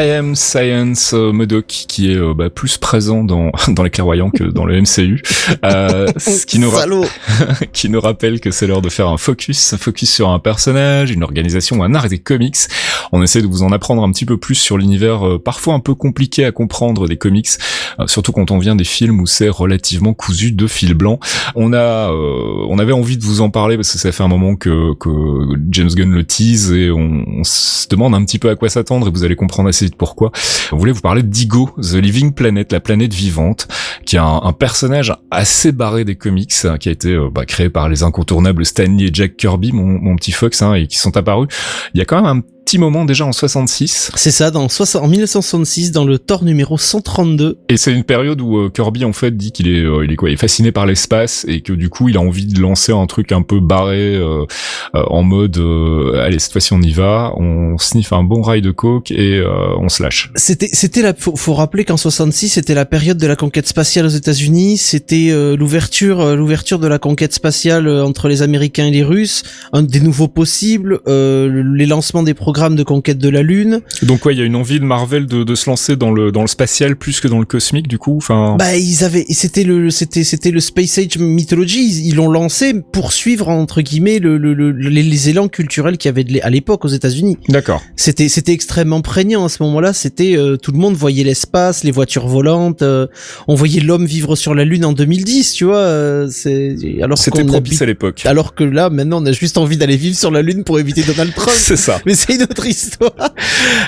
[0.00, 4.30] I Am Science euh, Modoc qui est euh, bah, plus présent dans dans les clairvoyants
[4.30, 5.22] que dans le MCU,
[5.64, 6.70] euh, ce qui nous,
[7.72, 11.22] qui rappelle que c'est l'heure de faire un focus, un focus sur un personnage, une
[11.22, 12.56] organisation, un art des comics.
[13.12, 15.80] On essaie de vous en apprendre un petit peu plus sur l'univers euh, parfois un
[15.80, 17.48] peu compliqué à comprendre des comics,
[17.98, 21.18] euh, surtout quand on vient des films où c'est relativement cousu de fil blanc.
[21.54, 24.28] On a, euh, on avait envie de vous en parler parce que ça fait un
[24.28, 25.10] moment que, que
[25.70, 29.08] James Gunn le tease et on, on se demande un petit peu à quoi s'attendre
[29.08, 30.32] et vous allez comprendre assez pourquoi.
[30.72, 33.68] On voulait vous parler d'Igo, The Living Planet, la planète vivante,
[34.04, 37.70] qui est un, personnage assez barré des comics, hein, qui a été euh, bah, créé
[37.70, 41.16] par les incontournables Stanley et Jack Kirby, mon, mon petit Fox, hein, et qui sont
[41.16, 41.48] apparus
[41.94, 44.10] il y a quand même un petit moment déjà en 66.
[44.14, 47.58] C'est ça, dans 60 en 1966, dans le Thor numéro 132.
[47.68, 50.16] Et c'est une période où euh, Kirby en fait dit qu'il est, euh, il est
[50.16, 52.92] quoi, il est fasciné par l'espace et que du coup il a envie de lancer
[52.92, 54.44] un truc un peu barré euh,
[54.94, 58.62] euh, en mode, euh, allez cette fois-ci on y va, on sniffe un bon rail
[58.62, 59.48] de coke et euh,
[59.78, 60.30] on se lâche.
[60.36, 64.06] C'était, c'était la, faut, faut rappeler qu'en 66, c'était la période de la conquête spatiale
[64.06, 64.76] aux États-Unis.
[64.76, 69.42] C'était euh, l'ouverture, l'ouverture de la conquête spatiale entre les Américains et les Russes,
[69.72, 73.80] un des nouveaux possibles, euh, le- les lancements des programmes de conquête de la Lune.
[74.02, 76.32] Donc ouais, il y a une envie de Marvel de, de se lancer dans le
[76.32, 78.16] dans le spatial plus que dans le cosmique du coup.
[78.16, 82.02] Enfin, Bah, ils avaient, c'était le, c'était, c'était le Space Age Mythology.
[82.08, 86.08] Ils l'ont lancé pour suivre entre guillemets le, le, le- les, les élans culturels qu'il
[86.08, 87.36] y avait à l'époque aux États-Unis.
[87.48, 87.82] d'accord.
[87.94, 89.92] C'était c'était extrêmement prégnant à ce moment-là.
[89.92, 92.82] C'était euh, tout le monde voyait l'espace, les voitures volantes.
[92.82, 93.06] euh,
[93.46, 95.76] on voyait l'homme vivre sur la lune en 2010, tu vois.
[95.76, 98.22] euh, c'est alors C'était propice habite- à l'époque.
[98.24, 101.02] alors que là maintenant on a juste envie d'aller vivre sur la lune pour éviter
[101.02, 101.56] Donald Trump.
[101.70, 102.00] C'est ça.
[102.06, 103.34] Mais c'est une autre histoire.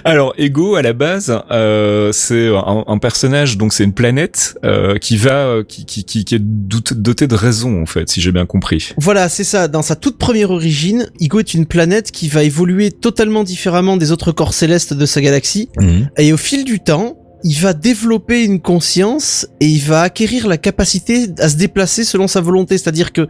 [0.04, 4.98] Alors Ego à la base, euh, c'est un, un personnage donc c'est une planète euh,
[4.98, 8.32] qui va euh, qui qui qui, qui est dotée de raison en fait, si j'ai
[8.32, 8.92] bien compris.
[8.96, 9.68] Voilà, c'est ça.
[9.68, 14.12] Dans sa toute première origine, Igo est une planète qui va évoluer totalement différemment des
[14.12, 15.68] autres corps célestes de sa galaxie.
[16.18, 20.58] Et au fil du temps, il va développer une conscience et il va acquérir la
[20.58, 22.78] capacité à se déplacer selon sa volonté.
[22.78, 23.26] C'est-à-dire que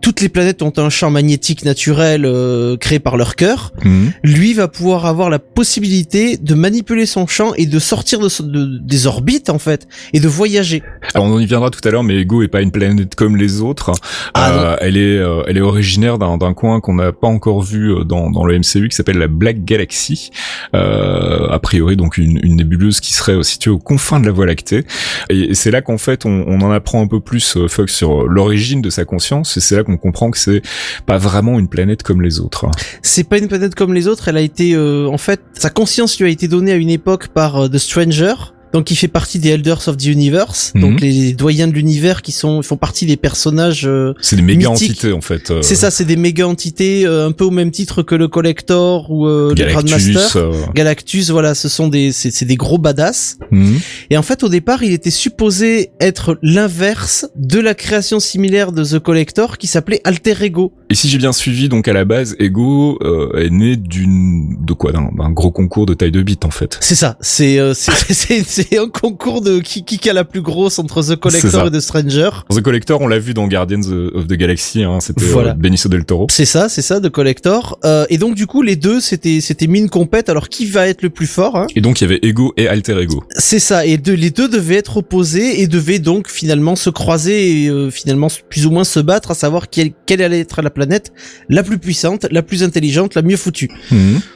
[0.00, 3.72] toutes les planètes ont un champ magnétique naturel euh, créé par leur cœur.
[3.84, 4.12] Mhm.
[4.24, 8.78] Lui va pouvoir avoir la possibilité de manipuler son champ et de sortir de, de-
[8.78, 10.82] des orbites en fait et de voyager.
[11.14, 13.60] Alors on y viendra tout à l'heure, mais Ego est pas une planète comme les
[13.60, 13.92] autres.
[14.34, 17.92] Ah, Euh, elle est euh, elle est originaire d'un coin qu'on n'a pas encore vu
[17.92, 20.30] euh, dans dans le MCU qui s'appelle la Black Galaxy.
[20.74, 24.46] Euh, a priori donc une, une nébuleuse qui serait située aux confins de la Voie
[24.46, 24.84] lactée.
[25.28, 28.80] Et, c'est là qu'en fait on, on en apprend un peu plus Fox sur l'origine
[28.82, 29.56] de sa conscience.
[29.56, 30.62] Et c'est là qu'on comprend que c'est
[31.06, 32.66] pas vraiment une planète comme les autres.
[33.02, 34.28] C'est pas une planète comme les autres.
[34.28, 37.28] Elle a été, euh, en fait, sa conscience lui a été donnée à une époque
[37.28, 38.34] par euh, The Stranger.
[38.72, 40.80] Donc il fait partie des Elders of the Universe, Mhm.
[40.80, 43.84] donc les doyens de l'univers qui sont font partie des personnages.
[43.86, 45.50] euh, C'est des méga entités en fait.
[45.50, 48.28] euh, C'est ça, c'est des méga entités, euh, un peu au même titre que le
[48.28, 50.10] Collector ou euh, le Galactus.
[50.12, 50.72] Grandmaster.
[50.74, 53.38] Galactus, voilà, ce sont des, c'est c'est des gros badass.
[53.50, 53.80] mhm.
[54.10, 58.84] Et en fait, au départ, il était supposé être l'inverse de la création similaire de
[58.84, 60.72] The Collector qui s'appelait Alter Ego.
[60.90, 64.72] Et si j'ai bien suivi, donc à la base, Ego euh, est né d'une de
[64.72, 66.78] quoi d'un gros concours de taille de bite en fait.
[66.80, 71.02] C'est ça, c'est euh, c'est un concours de qui qui a la plus grosse entre
[71.02, 72.30] The Collector et The Stranger.
[72.50, 73.82] The Collector, on l'a vu dans Guardians
[74.14, 75.50] of the Galaxy, hein, c'était Voilà.
[75.50, 76.26] euh, Benicio del Toro.
[76.28, 77.78] C'est ça, c'est ça, de Collector.
[77.84, 80.28] Euh, et donc du coup, les deux, c'était c'était mis une compète.
[80.28, 81.66] Alors qui va être le plus fort hein?
[81.76, 83.22] Et donc il y avait Ego et Alter Ego.
[83.36, 83.86] C'est ça.
[83.86, 87.90] Et de, les deux devaient être opposés et devaient donc finalement se croiser et euh,
[87.90, 91.12] finalement plus ou moins se battre, à savoir quelle, quelle allait être la planète
[91.50, 93.68] la plus puissante, la plus intelligente, la mieux foutue.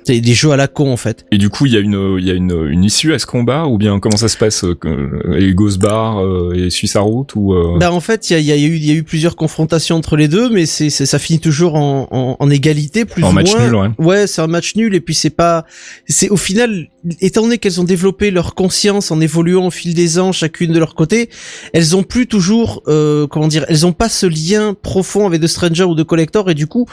[0.05, 1.25] C'est des jeux à la con en fait.
[1.33, 3.25] Et du coup, il y a une, il y a une, une issue à ce
[3.27, 7.01] combat ou bien comment ça se passe euh, Ego se barre euh, et suit sa
[7.01, 8.95] route ou euh, Bah en fait, il y a, y, a eu- il y a
[8.95, 12.51] eu plusieurs confrontations entre les deux, mais c'est c'est- ça finit toujours en, en, en
[12.51, 13.65] égalité, plus En ou match moins.
[13.65, 13.89] nul, ouais.
[13.99, 15.65] Ouais, c'est un match nul et puis c'est pas,
[16.07, 16.89] c'est au final,
[17.21, 20.79] étant donné qu'elles ont développé leur conscience en évoluant au fil des ans, chacune de
[20.79, 21.31] leur côté,
[21.73, 25.47] elles ont plus toujours, euh, comment dire, elles ont pas ce lien profond avec The
[25.47, 26.87] Stranger ou The Collector et du coup.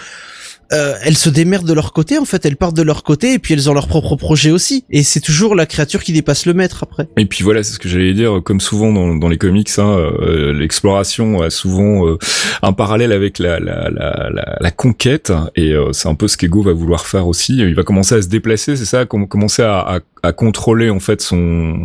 [0.73, 3.39] Euh, elles se démerdent de leur côté en fait, elles partent de leur côté et
[3.39, 6.53] puis elles ont leur propre projet aussi et c'est toujours la créature qui dépasse le
[6.53, 7.07] maître après.
[7.17, 8.41] Et puis voilà, c'est ce que j'allais dire.
[8.43, 12.17] Comme souvent dans, dans les comics, hein, euh, l'exploration a souvent euh,
[12.61, 16.37] un parallèle avec la, la, la, la, la conquête, et euh, c'est un peu ce
[16.37, 17.57] qu'Ego va vouloir faire aussi.
[17.57, 20.99] Il va commencer à se déplacer, c'est ça, com- commencer à, à, à contrôler en
[20.99, 21.75] fait son,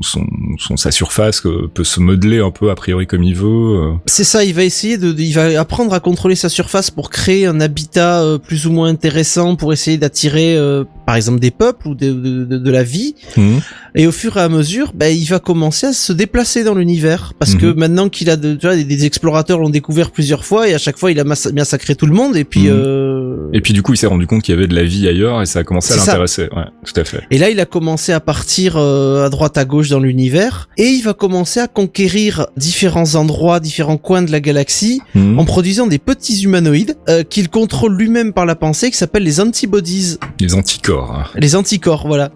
[0.00, 0.26] son,
[0.58, 3.92] son sa surface, que peut se modeler un peu a priori comme il veut.
[4.06, 7.46] C'est ça, il va essayer de- il va apprendre à contrôler sa surface pour créer
[7.46, 11.88] un habitat euh, plus ou moins intéressant pour essayer d'attirer, euh, par exemple, des peuples
[11.88, 13.14] ou de, de, de- de la vie.
[13.36, 13.60] Mhm.
[13.94, 17.34] Et au fur et à mesure, bah, il va commencer à se déplacer dans l'univers
[17.38, 17.78] parce que Mhm.
[17.78, 20.96] maintenant qu'il a, tu vois, des, des explorateurs l'ont découvert plusieurs fois et à chaque
[20.96, 22.68] fois il a massa- massacré tout le monde et puis.
[22.68, 25.06] Euh, Et puis du coup, il s'est rendu compte qu'il y avait de la vie
[25.08, 26.48] ailleurs, et ça a commencé à l'intéresser.
[26.56, 27.20] Ouais, tout à fait.
[27.30, 30.86] Et là, il a commencé à partir euh, à droite à gauche dans l'univers et
[30.86, 35.38] il va commencer à conquérir différents endroits, différents coins de la galaxie Mhm.
[35.38, 39.40] en produisant des petits humanoïdes euh, qu'il contrôle lui-même par la pensée qui s'appellent les
[39.40, 41.10] antibodies, Les anticorps.
[41.12, 41.24] hein.
[41.34, 42.30] les anticorps, voilà.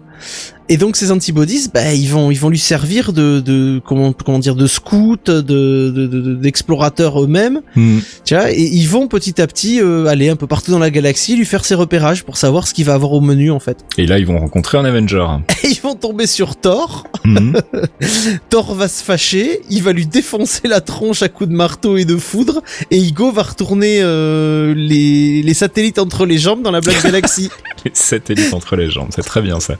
[0.69, 4.39] Et donc ces antibodies, bah, ils vont ils vont lui servir de de comment comment
[4.39, 8.01] dire de scout, de de- de- d'explorateurs eux-mêmes, Mhm.
[8.25, 10.89] tu vois, et ils vont petit à petit euh, aller un peu partout dans la
[10.91, 13.77] galaxie, lui faire ses repérages pour savoir ce qu'il va avoir au menu en fait.
[13.97, 15.25] Et là, ils vont rencontrer un Avenger.
[15.63, 17.05] Et ils vont tomber sur Thor.
[17.23, 17.55] Mhm.
[18.49, 22.05] Thor va se fâcher, il va lui défoncer la tronche à coups de marteau et
[22.05, 22.61] de foudre,
[22.91, 27.49] et Igo va retourner euh, les, les satellites entre les jambes dans la Black Galaxy.
[27.85, 29.75] Les satellites entre les jambes, c'est très bien ça.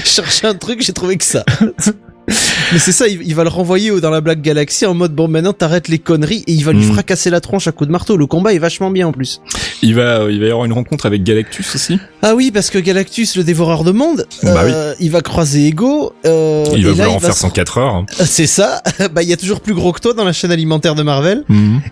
[0.04, 1.44] Je cherchais un truc, j'ai trouvé que ça.
[2.72, 5.26] Mais c'est ça, il, il va le renvoyer dans la Black Galaxy en mode bon
[5.26, 6.92] maintenant t'arrêtes les conneries et il va lui Mm.
[6.92, 8.16] fracasser la tronche à coups de marteau.
[8.16, 9.40] Le combat est vachement bien en plus.
[9.82, 11.98] Il va, il va y avoir une rencontre avec Galactus aussi.
[12.22, 14.70] Ah oui parce que Galactus le dévoreur de monde, Bah oui.
[14.72, 16.12] euh, il va croiser Ego.
[16.26, 17.94] euh, il va et là, vouloir en faire se- 104 heures.
[17.94, 18.06] hein.
[18.24, 18.82] C'est ça.
[19.12, 21.44] bah il y a toujours plus gros que toi dans la chaîne alimentaire de Marvel.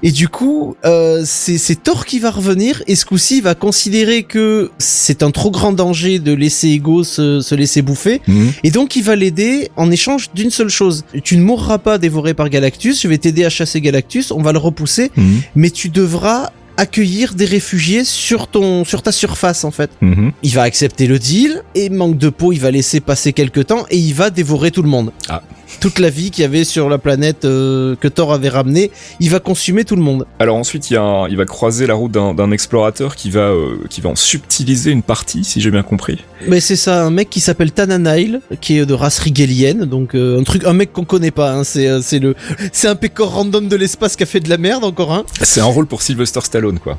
[0.03, 4.23] Et du coup, euh, c'est Thor qui va revenir et ce coup-ci il va considérer
[4.23, 8.53] que c'est un trop grand danger de laisser Ego se, se laisser bouffer Mhm.
[8.63, 11.05] et donc il va l'aider en échange d'une seule chose.
[11.25, 14.53] Tu ne mourras pas dévoré par Galactus, je vais t'aider à chasser Galactus, on va
[14.53, 15.41] le repousser, Mhm.
[15.55, 19.91] mais tu devras accueillir des réfugiés sur ton sur ta surface en fait.
[20.01, 20.33] Mhm.
[20.45, 23.85] Il va accepter le deal et manque de peau, il va laisser passer quelques temps
[23.91, 25.13] et il va dévorer tout le monde.
[25.29, 25.43] Ah.
[25.81, 28.91] Toute la vie qu'il y avait sur la planète euh, que Thor avait ramenée,
[29.21, 30.27] il va consumer tout le monde.
[30.39, 33.41] Alors ensuite, il, y a un- il va croiser la route d'un explorateur qui va,
[33.51, 36.25] euh, qui va en subtiliser une partie, si j'ai bien compris.
[36.47, 40.41] Mais c'est ça, un mec qui s'appelle Tananail, qui est de race rigélienne, donc euh,
[40.41, 41.53] un truc, un mec qu'on connaît pas.
[41.53, 42.35] Hein, c'est c'est le,
[42.73, 45.25] c'est un pécor random de l'espace qui a fait de la merde encore un.
[45.43, 46.99] C'est un rôle pour Sylvester Stallone, quoi.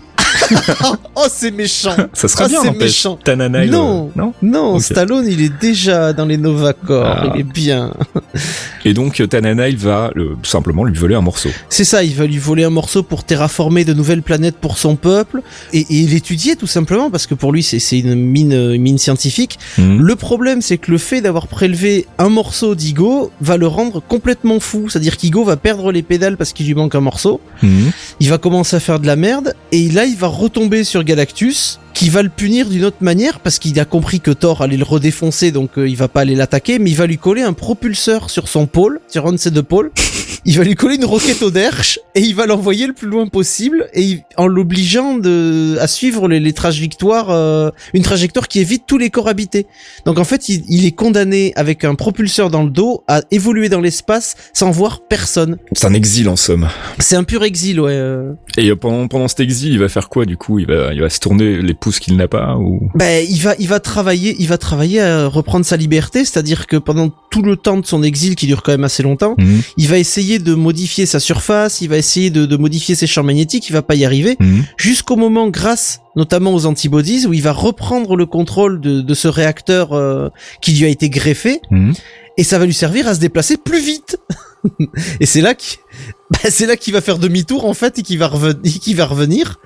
[0.83, 1.95] Oh, oh, c'est méchant.
[2.13, 3.17] Ça serait Ah, bien, c'est méchant.
[3.23, 4.11] Tanana, Non.
[4.15, 4.79] non Non.
[4.79, 7.31] Stallone, il est déjà dans les Novacor, Ah.
[7.35, 7.93] il est bien.
[8.85, 10.11] Et donc, euh, Tanana, il va
[10.43, 11.49] simplement lui voler un morceau.
[11.69, 14.95] C'est ça, il va lui voler un morceau pour terraformer de nouvelles planètes pour son
[14.95, 15.41] peuple
[15.73, 19.59] et, et l'étudier tout simplement parce que pour lui c'est une mine, une mine scientifique.
[19.77, 19.99] Mhm.
[20.01, 24.59] Le problème c'est que le fait d'avoir prélevé un morceau d'Igo va le rendre complètement
[24.59, 27.91] fou, c'est-à-dire qu'Igo va perdre les pédales parce qu'il lui manque un morceau, Mhm.
[28.21, 31.80] il va commencer à faire de la merde et là il va retomber sur Galactus
[31.93, 34.83] qui va le punir d'une autre manière parce qu'il a compris que Thor allait le
[34.83, 38.29] redéfoncer donc euh, il va pas aller l'attaquer mais il va lui coller un propulseur
[38.29, 39.91] sur son pôle, sur un de ses deux pôles.
[40.45, 43.27] Il va lui coller une roquette au derche et il va l'envoyer le plus loin
[43.27, 48.59] possible et il- en l'obligeant de à suivre les, les trajectoires euh, une trajectoire qui
[48.61, 49.67] évite tous les corps habités.
[50.05, 53.67] Donc en fait, il, il est condamné avec un propulseur dans le dos à évoluer
[53.67, 55.57] dans l'espace sans voir personne.
[55.73, 56.69] C'est un exil en somme.
[56.99, 57.91] C'est un pur exil, ouais.
[57.93, 58.31] euh.
[58.57, 60.57] Et euh, pendant, pendant cet exil, il va faire quoi du coup?
[60.59, 62.89] Il va, il va se tourner les l'épouse qu'il n'a pas ou?
[62.95, 66.75] Ben, il va, il va travailler, il va travailler à reprendre sa liberté, c'est-à-dire que
[66.77, 69.61] pendant tout le temps de son exil, qui dure quand même assez longtemps, Mhm.
[69.77, 73.23] il va essayer de modifier sa surface, il va essayer de, de modifier ses champs
[73.23, 74.63] magnétiques, il va pas y arriver, Mhm.
[74.77, 79.27] jusqu'au moment, grâce notamment aux antibodies, où il va reprendre le contrôle de, de ce
[79.30, 80.30] réacteur euh,
[80.61, 81.93] qui lui a été greffé, Mhm.
[82.39, 84.17] Et ça va lui servir à se déplacer plus vite.
[85.19, 85.77] et c'est là qu'il
[86.31, 89.05] bah, c'est là qu'il va faire demi-tour en fait et qu'il va, reven- qu'il va
[89.05, 89.59] revenir.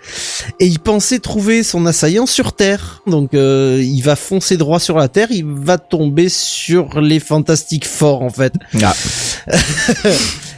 [0.60, 3.04] Et il pensait trouver son assaillant sur Terre.
[3.06, 7.86] Donc euh, il va foncer droit sur la Terre, il va tomber sur les Fantastiques
[7.86, 8.54] Forts en fait.
[8.82, 8.96] Ah.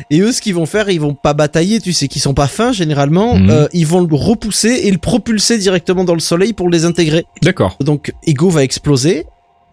[0.10, 2.48] Et eux, ce qu'ils vont faire, ils vont pas batailler, tu sais, qu'ils sont pas
[2.48, 3.36] fins généralement.
[3.36, 3.50] Mhm.
[3.50, 7.26] Euh, ils vont le repousser et le propulser directement dans le Soleil pour les intégrer.
[7.42, 7.76] D'accord.
[7.82, 9.26] Donc Ego va exploser.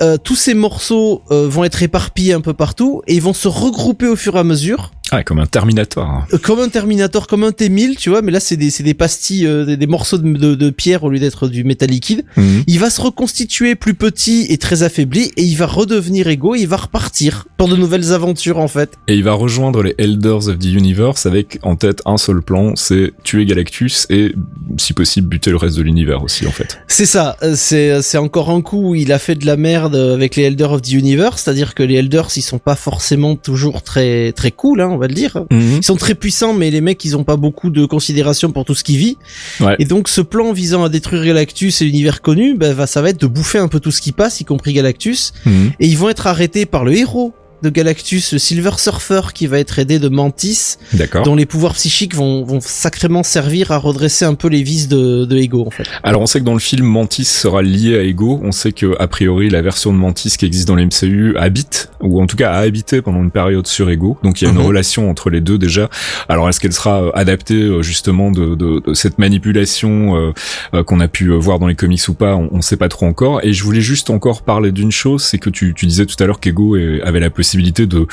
[0.03, 3.47] Euh, tous ces morceaux euh, vont être éparpillés un peu partout et ils vont se
[3.47, 6.25] regrouper au fur et à mesure Ah, comme un Terminator.
[6.33, 8.95] euh, comme un Terminator, comme un T1000, tu vois, mais là c'est des, c'est des
[8.95, 12.25] pastilles, euh, des, des morceaux de, de, de pierre au lieu d'être du métal liquide.
[12.39, 12.65] Mhm.
[12.67, 16.61] Il va se reconstituer plus petit et très affaibli et il va redevenir égaux et
[16.61, 18.95] il va repartir pour de nouvelles aventures en fait.
[19.07, 22.75] Et il va rejoindre les Elders of the Universe avec en tête un seul plan,
[22.75, 24.35] c'est tuer Galactus et
[24.79, 26.79] si possible buter le reste de l'univers aussi en fait.
[26.89, 29.95] C'est ça, euh, c'est c'est encore un coup où il a fait de la merde
[29.95, 33.83] avec les Elders of the Universe, c'est-à-dire que les Elders ils sont pas forcément toujours
[33.83, 35.45] très très cool, hein, va le dire.
[35.51, 38.75] Ils sont très puissants, mais les mecs, ils ont pas beaucoup de considération pour tout
[38.75, 39.19] ce qui vit.
[39.61, 39.77] Ouais.
[39.79, 43.11] Et donc, ce plan visant à détruire Galactus et l'univers connu, ben, va, ça va
[43.11, 45.33] être de bouffer un peu tout ce qui passe, y compris Galactus.
[45.45, 45.73] Mhm.
[45.81, 49.59] Et ils vont être arrêtés par le héros de Galactus, le Silver Surfer, qui va
[49.59, 50.77] être aidé de Mantis,
[51.25, 55.25] dont les pouvoirs psychiques vont, vont sacrément servir à redresser un peu les vices de,
[55.25, 55.85] de Ego, en fait.
[56.03, 58.95] Alors on sait que dans le film Mantis sera lié à Ego, on sait que
[59.01, 62.37] a priori la version de Mantis qui existe dans les MCU habite ou en tout
[62.37, 64.19] cas a habité pendant une période sur Ego.
[64.23, 64.67] Donc il y a une Mhm.
[64.67, 65.89] relation entre les deux déjà.
[66.29, 70.33] Alors est-ce qu'elle sera euh, adaptée euh, justement de, de- de cette manipulation
[70.75, 73.07] euh, qu'on a pu voir dans les comics ou pas, on, on sait pas trop
[73.07, 73.41] encore.
[73.45, 76.27] Et je voulais juste encore parler d'une chose, c'est que tu, tu disais tout à
[76.27, 78.07] l'heure qu'Ego avait la possibilité de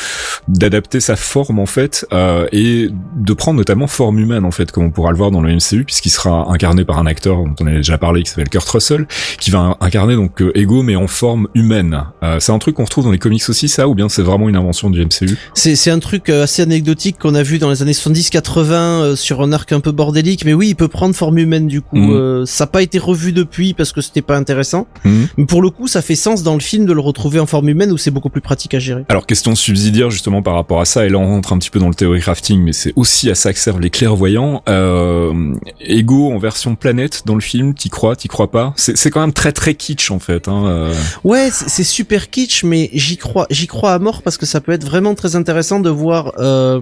[0.47, 4.85] d'adapter sa forme en fait euh, et de prendre notamment forme humaine en fait, comme
[4.85, 7.67] on pourra le voir dans le MCU puisqu'il sera incarné par un acteur dont on
[7.67, 9.07] a déjà parlé qui s'appelle Kurt Russell,
[9.39, 12.03] qui va incarner donc euh, Ego mais en forme humaine.
[12.23, 14.49] Euh, c'est un truc qu'on retrouve dans les comics aussi ça ou bien c'est vraiment
[14.49, 17.69] une invention du MCU C'est, c'est un truc euh, assez anecdotique qu'on a vu dans
[17.69, 21.15] les années 70-80 euh, sur un arc un peu bordélique, mais oui, il peut prendre
[21.15, 22.13] forme humaine du coup.
[22.13, 24.87] Euh, ça n'a pas été revu depuis parce que c'était pas intéressant.
[25.05, 25.27] Mhm.
[25.37, 27.69] Mais pour le coup, ça fait sens dans le film de le retrouver en forme
[27.69, 29.05] humaine où c'est beaucoup plus pratique à gérer.
[29.09, 31.77] Alors question subsidiaire justement par rapport à ça, et là on rentre un petit peu
[31.77, 34.63] dans le theory crafting, mais c'est aussi à ça que servent les clairvoyants.
[34.67, 38.73] Euh, Ego en version planète dans le film, t'y crois, t'y crois pas?
[38.75, 40.47] C'est quand même très très kitsch en fait.
[40.47, 40.93] Hein, euh.
[41.23, 44.61] Ouais, c'est, c'est super kitsch, mais j'y crois, j'y crois à mort parce que ça
[44.61, 46.81] peut être vraiment très intéressant de voir euh,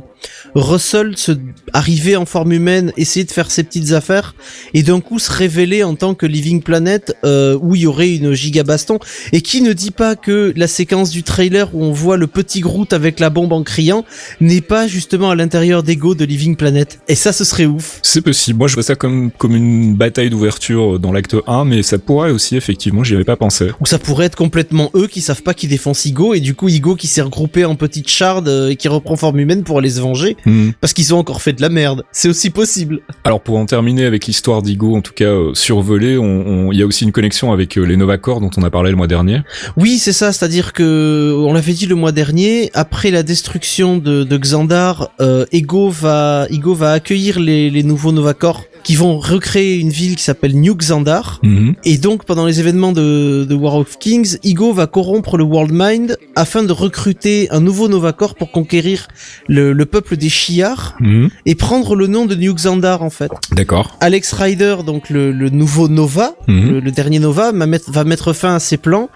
[0.55, 1.33] Russell se
[1.73, 4.35] arriver en forme humaine, essayer de faire ses petites affaires
[4.73, 8.15] et d'un coup se révéler en tant que Living Planet euh, où il y aurait
[8.15, 8.99] une giga baston.
[9.33, 12.59] Et qui ne dit pas que la séquence du trailer où on voit le petit
[12.59, 14.05] Groot avec la bombe en criant
[14.41, 16.99] n'est pas justement à l'intérieur d'Ego de Living Planet.
[17.07, 17.99] Et ça, ce serait ouf.
[18.03, 18.59] C'est possible.
[18.59, 22.31] Moi je vois ça comme comme une bataille d'ouverture dans l'acte 1, mais ça pourrait
[22.31, 23.69] aussi effectivement, j'y avais pas pensé.
[23.79, 26.69] Ou ça pourrait être complètement eux qui savent pas qui défonce Igo et du coup
[26.69, 29.89] Igo qui s'est regroupé en petites shards euh, et qui reprend forme humaine pour aller
[29.89, 30.69] se venger Hmm.
[30.81, 32.03] parce qu'ils ont encore fait de la merde.
[32.11, 32.99] C'est aussi possible.
[33.23, 36.79] Alors pour en terminer avec l'histoire d'Igo, en tout cas euh, survolée, on- on- il
[36.79, 39.07] y a aussi une connexion avec euh, les Novacor dont on a parlé le mois
[39.07, 39.41] dernier.
[39.77, 44.37] Oui, c'est ça, c'est-à-dire que on l'avait dit le mois dernier, après la destruction de,
[44.37, 46.47] Xandar, euh, Ego va
[46.91, 51.41] accueillir les, les nouveaux Novacor qui vont recréer une ville qui s'appelle New Xandar.
[51.83, 55.71] Et donc, pendant les événements de, de War of Kings, Igo va corrompre le World
[55.73, 59.07] Mind afin de recruter un nouveau Novacor pour conquérir
[59.47, 61.29] le, le peuple des Shi'ar Mhm.
[61.45, 63.31] et prendre le nom de New Xandar en fait.
[63.51, 63.97] D'accord.
[63.99, 66.69] Alex Rider, donc le, le nouveau Nova, Mhm.
[66.71, 69.09] le, le dernier Nova, va mettre, va mettre fin à ses plans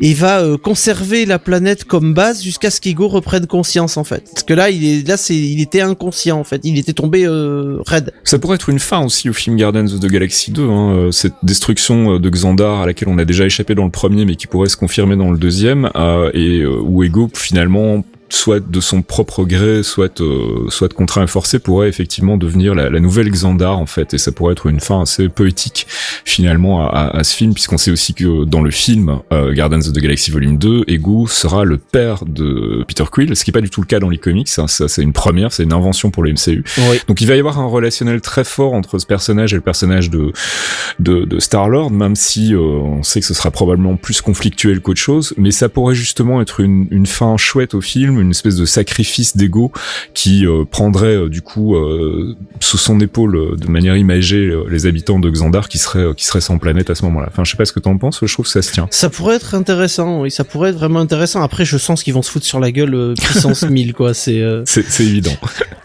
[0.00, 4.24] et va euh, conserver la planète comme base jusqu'à ce qu'Ego reprenne conscience en fait.
[4.32, 7.24] Parce que là, il est là, c'est, il était inconscient en fait, il était tombé
[7.26, 8.12] euh, raide.
[8.24, 11.10] Ça pourrait être une fin aussi au film Guardians of the Galaxy 2, hein, euh,
[11.10, 14.36] cette destruction euh, de Xandar à laquelle on a déjà échappé dans le premier mais
[14.36, 19.02] qui pourrait se confirmer dans le deuxième, euh, et où Ego finalement soit de son
[19.02, 23.78] propre gré, soit euh, soit contraint et forcé, pourrait effectivement devenir la, la nouvelle Xandar
[23.78, 25.86] en fait, et ça pourrait être une fin assez poétique
[26.24, 29.80] finalement à, à- à ce film, puisqu'on sait aussi que dans le film euh, Guardians
[29.80, 33.52] of the Galaxy Volume 2, Ego sera le père de Peter Quill, ce qui est
[33.52, 35.72] pas du tout le cas dans les comics, hein, ça c'est une première, c'est une
[35.72, 36.64] invention pour le MCU.
[36.78, 37.00] Oui.
[37.08, 40.08] Donc il va y avoir un relationnel très fort entre ce personnage et le personnage
[40.10, 40.32] de
[40.98, 44.80] de, de Star Lord, même si euh, on sait que ce sera probablement plus conflictuel
[44.80, 48.56] qu'autre chose, mais ça pourrait justement être une, une fin chouette au film, une espèce
[48.56, 49.72] de sacrifice d'ego
[50.14, 55.18] qui euh, prendrait euh, du coup euh, sous son épaule de manière imagée les habitants
[55.18, 57.28] de Xandar qui seraient qui seraient sans planète à ce moment-là.
[57.30, 58.88] Enfin, je sais pas ce que t'en penses, je trouve que ça se tient.
[58.90, 61.42] Ça pourrait être intéressant, oui, ça pourrait être vraiment intéressant.
[61.42, 64.14] Après, je sens qu'ils vont se foutre sur la gueule puissance 1000, quoi.
[64.14, 65.36] C'est c'est évident.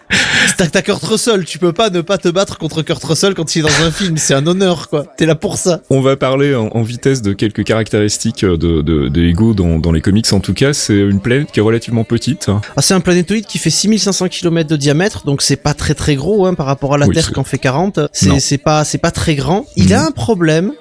[0.57, 3.59] t'as Kurt Russell, tu peux pas ne pas te battre contre Kurt Russell quand il
[3.59, 4.17] est dans un film.
[4.17, 5.05] C'est un honneur, quoi.
[5.17, 5.81] T'es là pour ça.
[5.89, 9.91] On va parler en, en vitesse de quelques caractéristiques de, de, de Ego dans, dans
[9.91, 10.31] les comics.
[10.33, 12.49] En tout cas, c'est une planète qui est relativement petite.
[12.75, 16.15] Ah, c'est un planétoïde qui fait 6500 km de diamètre, donc c'est pas très très
[16.15, 17.97] gros hein, par rapport à la Oui, Terre qui en fait 40.
[17.97, 18.39] Non.
[18.39, 19.65] C'est pas c'est pas très grand.
[19.75, 20.73] Il a un problème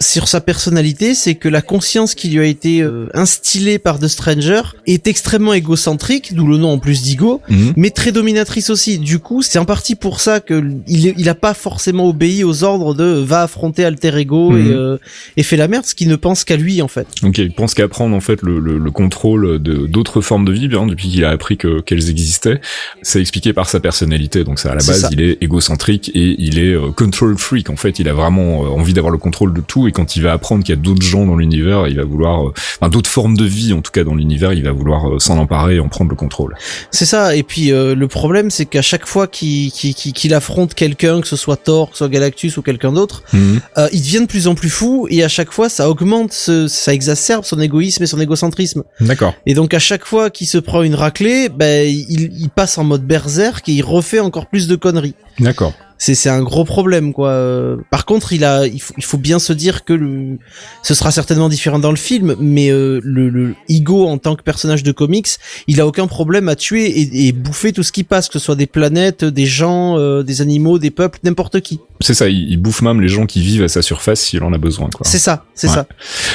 [0.00, 4.08] sur sa personnalité, c'est que la conscience qui lui a été euh, instillée par The
[4.08, 7.74] Stranger est extrêmement égocentrique, d'où le nom en plus d'Ego, Mhm.
[7.76, 8.98] mais très dominatrice aussi.
[8.98, 12.94] Du coup, c'est en partie pour ça que il, a pas forcément obéi aux ordres
[12.94, 14.66] de va affronter Alter Ego Mhm.
[14.66, 14.96] et, euh,
[15.36, 17.06] et fait la merde, ce qui ne pense qu'à lui en fait.
[17.22, 20.52] Donc il pense qu'à prendre en fait le, le, le contrôle de d'autres formes de
[20.52, 22.60] vie, bien depuis qu'il a appris que qu'elles existaient.
[23.02, 24.44] C'est expliqué par sa personnalité.
[24.44, 25.08] Donc ça à la base, ça.
[25.12, 27.68] il est égocentrique et il est euh, control freak.
[27.70, 29.88] En fait, il a vraiment euh, envie d'avoir le contrôle de tout.
[29.90, 32.46] Et quand il va apprendre qu'il y a d'autres gens dans l'univers, il va vouloir,
[32.46, 35.18] euh, enfin d'autres formes de vie en tout cas dans l'univers, il va vouloir euh,
[35.18, 36.54] s'en emparer et en prendre le contrôle.
[36.92, 37.34] C'est ça.
[37.34, 41.56] Et puis euh, le problème, c'est qu'à chaque fois qu'il affronte quelqu'un, que ce soit
[41.56, 44.70] Thor, que ce soit Galactus ou quelqu'un d'autre, euh, il devient de plus en plus
[44.70, 45.06] fou.
[45.10, 48.84] Et à chaque fois, ça augmente, ce- ça exacerbe son égoïsme et son égocentrisme.
[49.00, 49.34] D'accord.
[49.46, 52.84] Et donc à chaque fois qu'il se prend une raclée, ben il, il passe en
[52.84, 55.14] mode berserk et il refait encore plus de conneries.
[55.40, 55.72] D'accord.
[56.02, 57.28] C'est c'est un gros problème quoi.
[57.28, 60.38] Euh, Par contre, il a il faut, il faut bien se dire que le
[60.82, 64.42] ce sera certainement différent dans le film, mais euh, le, le Igo en tant que
[64.42, 65.28] personnage de comics,
[65.66, 68.44] il a aucun problème à tuer et, et bouffer tout ce qui passe, que ce
[68.46, 71.80] soit des planètes, des gens, euh, des animaux, des peuples, n'importe qui.
[72.00, 72.30] C'est ça.
[72.30, 74.88] Il, il bouffe même les gens qui vivent à sa surface s'il en a besoin.
[74.88, 75.06] Quoi.
[75.06, 75.74] C'est ça, c'est Ouais.
[75.74, 75.86] ça.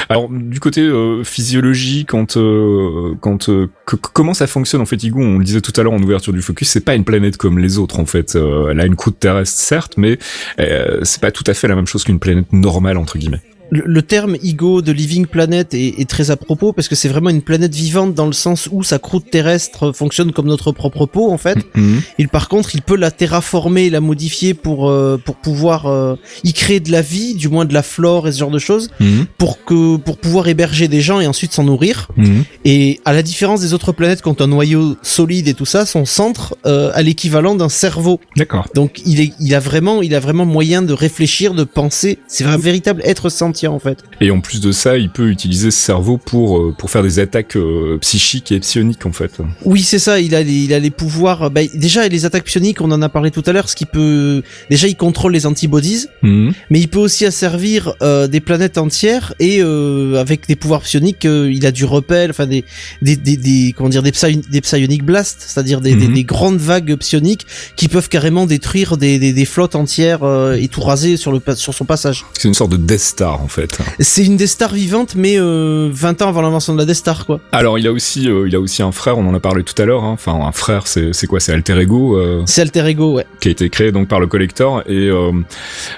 [0.10, 5.02] Alors du côté euh, physiologie, quand euh, quand euh, que- comment ça fonctionne en fait
[5.04, 7.38] Igo, on le disait tout à l'heure en ouverture du focus, c'est pas une planète
[7.38, 8.36] comme les autres en fait.
[8.36, 10.18] Euh, elle a une croûte terrestre certes, mais
[10.60, 13.42] euh, c'est pas tout à fait la même chose qu'une planète normale entre guillemets.
[13.72, 17.08] Le, le terme Igo de Living Planet est, est très à propos parce que c'est
[17.10, 21.06] vraiment une planète vivante dans le sens où sa croûte terrestre fonctionne comme notre propre
[21.06, 21.58] peau en fait.
[21.76, 22.02] Mhm.
[22.20, 26.54] Il, par contre, il peut la terraformer, la modifier pour euh, pour pouvoir euh, y
[26.54, 29.26] créer de la vie, du moins de la flore et ce genre de choses, Mhm.
[29.38, 32.08] pour que pour pouvoir héberger des gens et ensuite s'en nourrir.
[32.18, 32.44] Mhm.
[32.66, 35.86] Et à la différence des autres planètes qui ont un noyau solide et tout ça,
[35.86, 38.20] son centre euh, a l'équivalent d'un cerveau.
[38.38, 38.68] D'accord.
[38.76, 42.20] Donc il est il a vraiment il a vraiment moyen de réfléchir, de penser.
[42.28, 44.00] C'est un véritable être sentient en fait.
[44.22, 47.20] Et en plus de ça, il peut utiliser ce cerveau pour euh, pour faire des
[47.20, 49.32] attaques euh, psychiques et psioniques en fait.
[49.64, 50.20] Oui, c'est ça.
[50.20, 51.50] Il a les, il a les pouvoirs.
[51.52, 53.70] Bah, déjà, les attaques psioniques, on en a parlé tout à l'heure.
[53.70, 56.54] Ce qui peut, déjà, il contrôle les antibodies, Mhm.
[56.70, 61.26] mais il peut aussi asservir euh, des planètes entières et euh, avec des pouvoirs psioniques,
[61.26, 62.66] euh, il a du repel, enfin des,
[63.02, 64.12] des, des, des comment dire, des,
[64.52, 66.14] des psionic blasts, c'est-à-dire des, des, Mhm.
[66.14, 67.46] des grandes vagues psioniques
[67.76, 71.74] qui peuvent carrément détruire des, des, flottes entières euh, et tout raser sur le sur
[71.74, 72.26] son passage.
[72.38, 73.78] C'est une sorte de Death Star en fait.
[74.00, 77.26] C'est une des stars vivantes, mais euh, 20 ans avant l'invention de la Death Star,
[77.26, 77.40] quoi.
[77.52, 79.80] Alors il a aussi euh, il a aussi un frère, on en a parlé tout
[79.82, 80.04] à l'heure.
[80.04, 80.12] hein.
[80.14, 81.40] Enfin un frère, c'est c'est quoi?
[81.40, 82.18] C'est Alter Ego.
[82.18, 83.26] euh, C'est Alter Ego, ouais.
[83.40, 85.32] qui a été créé donc par le collector et euh,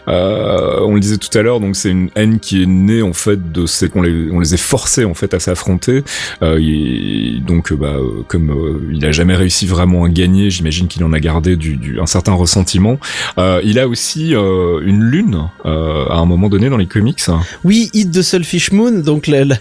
[0.08, 3.52] on le disait tout à l'heure donc c'est une haine qui est née en fait
[3.52, 6.04] de c'est qu'on les on les est forcés en fait à s'affronter
[6.42, 7.96] et donc bah
[8.28, 12.00] comme il a jamais réussi vraiment à gagner j'imagine qu'il en a gardé du, du
[12.00, 13.00] un certain ressentiment
[13.38, 17.20] il a aussi une lune à un moment donné dans les comics
[17.64, 19.58] Oui, Hit de Selfish Moon, donc la, la,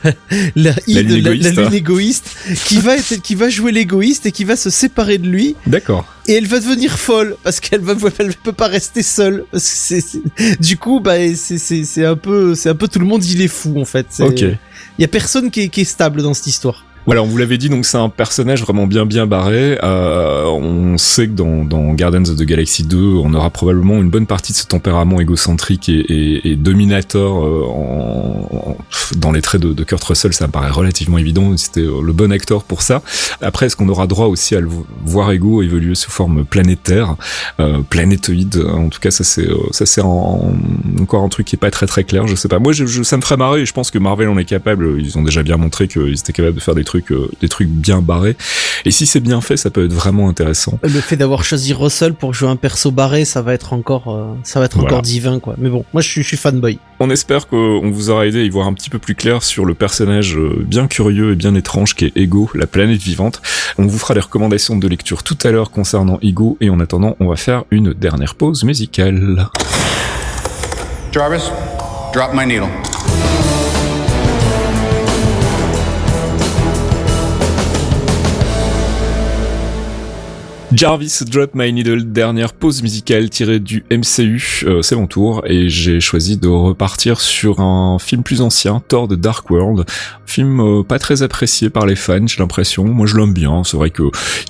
[0.56, 4.44] la, lune la- égoïste, lune égoïste, qui va être, qui va jouer l'égoïste et qui
[4.44, 8.34] va se séparer de lui, d'accord et elle va devenir folle parce qu'elle va, elle
[8.34, 9.44] peut pas rester seule.
[9.50, 13.42] Parce que du coup, bah, c'est, un peu, c'est un peu tout le monde, il
[13.42, 14.06] est fou en fait.
[14.20, 14.56] Ok Il
[14.98, 16.84] y a personne qui est, qui est stable dans cette histoire.
[17.06, 19.78] Voilà, on vous l'avait dit, donc c'est un personnage vraiment bien bien barré.
[19.84, 24.10] Euh, on sait que dans, dans Guardians of the Galaxy 2, on aura probablement une
[24.10, 28.76] bonne partie de ce tempérament égocentrique et, et, et dominateur euh, en, en-
[29.18, 30.32] dans les traits de, de Kurt Russell.
[30.32, 31.56] Ça me paraît relativement évident.
[31.56, 33.02] C'était euh, le bon acteur pour ça.
[33.40, 37.14] Après, est-ce qu'on aura droit aussi à le vo- voir Ego évoluer sous forme planétaire,
[37.60, 38.64] euh, planétoïde?
[38.68, 40.54] En tout cas, ça c'est euh, ça c'est en-
[41.00, 42.26] encore un truc qui est pas très très clair.
[42.26, 42.58] Je sais pas.
[42.58, 43.64] Moi, je, je- ça me ferait marrer.
[43.64, 45.00] Je pense que Marvel en est capable.
[45.00, 47.68] Ils ont déjà bien montré qu'ils étaient capables de faire des trucs euh, des trucs
[47.68, 48.36] bien barrés.
[48.84, 50.78] Et si c'est bien fait, ça peut être vraiment intéressant.
[50.82, 54.34] Le fait d'avoir choisi Russell pour jouer un perso barré, ça va être encore, euh,
[54.42, 54.90] ça va être Voilà.
[54.90, 55.54] encore divin, quoi.
[55.58, 56.78] Mais bon, moi, je suis, je suis fanboy.
[57.00, 59.64] On espère qu'on vous aura aidé à y voir un petit peu plus clair sur
[59.64, 63.42] le personnage euh, bien curieux et bien étrange qu'est Ego, la planète vivante.
[63.78, 67.16] On vous fera des recommandations de lecture tout à l'heure concernant Ego et en attendant,
[67.20, 69.48] on va faire une dernière pause musicale.
[71.12, 71.50] Jarvis,
[72.12, 72.68] drop my needle.
[80.76, 85.70] Jarvis Drop My Needle, dernière pause musicale tirée du MCU, euh, c'est mon tour et
[85.70, 89.86] j'ai choisi de repartir sur un film plus ancien, Thor de Dark World,
[90.26, 92.84] film euh, pas très apprécié par les fans, j'ai l'impression.
[92.84, 94.02] Moi je l'aime bien, c'est vrai que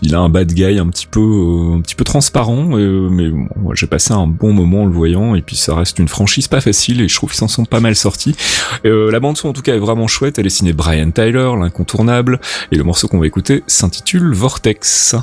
[0.02, 3.48] il a un bad guy un petit peu euh, un petit peu transparent mais bon,
[3.74, 6.60] j'ai passé un bon moment en le voyant et puis ça reste une franchise pas
[6.60, 8.34] facile et je trouve qu'ils s'en sont pas mal sortis.
[8.82, 12.40] La bande son en tout cas est vraiment chouette, elle est signée Brian Tyler, l'incontournable
[12.72, 15.14] et le morceau qu'on va écouter s'intitule Vortex.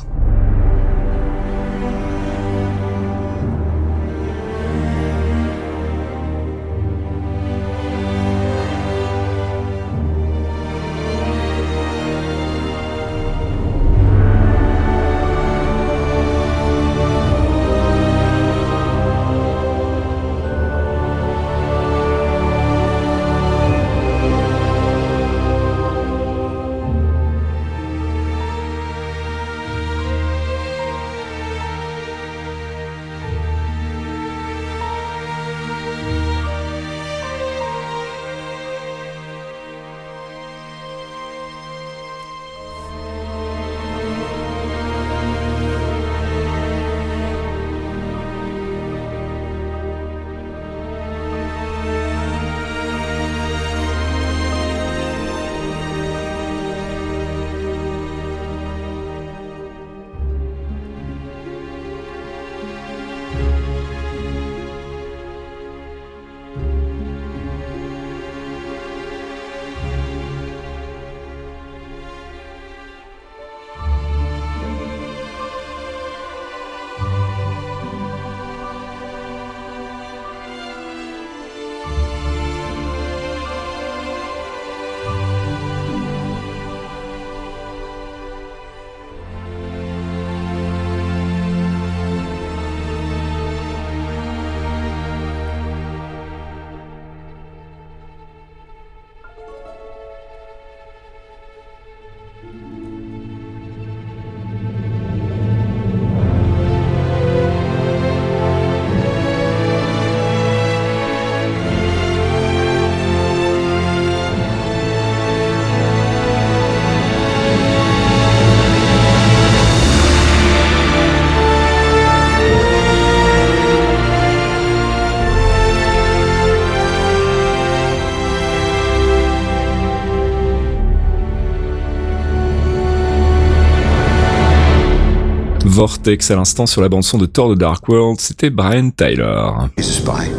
[135.83, 139.49] Vortex à l'instant sur la bande son de Thor de Dark World, c'était Brian Tyler.
[139.77, 140.31] He's a spy.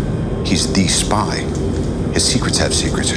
[0.42, 1.44] He's the spy.
[2.14, 3.12] His secrets have secrets.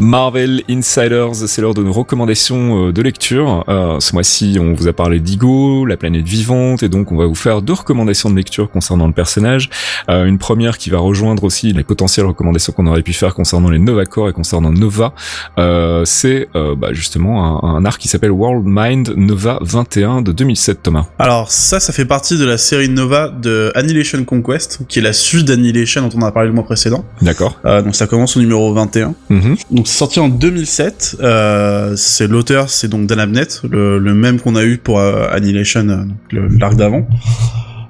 [0.00, 3.64] Marvel Insiders, c'est l'heure de nos recommandations euh, de lecture.
[3.68, 7.26] Euh, ce mois-ci, on vous a parlé d'Igo, la planète vivante, et donc on va
[7.26, 9.68] vous faire deux recommandations de lecture concernant le personnage.
[10.08, 13.68] Euh, une première qui va rejoindre aussi les potentielles recommandations qu'on aurait pu faire concernant
[13.68, 15.12] les Nova Corps et concernant Nova.
[15.58, 20.32] Euh, c'est euh, bah, justement un, un arc qui s'appelle World Mind Nova 21 de
[20.32, 21.06] 2007, Thomas.
[21.18, 25.12] Alors ça, ça fait partie de la série Nova de Annihilation Conquest, qui est la
[25.12, 27.04] suite d'Annihilation dont on a parlé le mois précédent.
[27.20, 27.60] D'accord.
[27.66, 29.14] Euh, donc ça commence au numéro 21.
[29.28, 29.56] Mhm.
[29.70, 31.16] Donc c'est sorti en 2007.
[31.20, 35.88] Euh, c'est l'auteur, c'est donc Dan Abnett, le, même qu'on a eu pour euh, Annihilation,
[36.32, 37.06] euh, l'arc d'avant.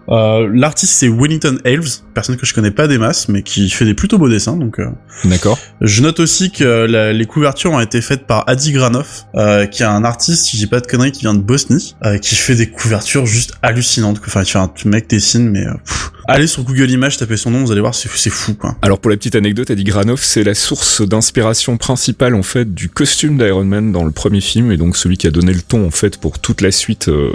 [0.08, 3.94] L'artiste c'est Wellington Elves, personne que je connais pas des masses, mais qui fait des
[3.94, 4.56] plutôt beaux dessins.
[4.56, 4.86] Donc, euh,
[5.24, 5.58] D'accord.
[5.80, 9.82] je note aussi que la- les couvertures ont été faites par Adi Granov, euh, qui
[9.82, 12.54] est un artiste, si j'ai pas de conneries, qui vient de Bosnie, euh, qui fait
[12.54, 14.20] des couvertures juste hallucinantes.
[14.26, 16.10] Enfin, tu vois, un mec dessine, mais euh, pff.
[16.28, 18.76] allez sur Google Images, tapez son nom, vous allez voir, c'est c'est fou, quoi.
[18.82, 22.88] Alors pour la petite anecdote, Eddie Granoff, c'est la source d'inspiration principale en fait du
[22.88, 25.86] costume d'Iron Man dans le premier film et donc celui qui a donné le ton
[25.86, 27.30] en fait pour toute la suite euh,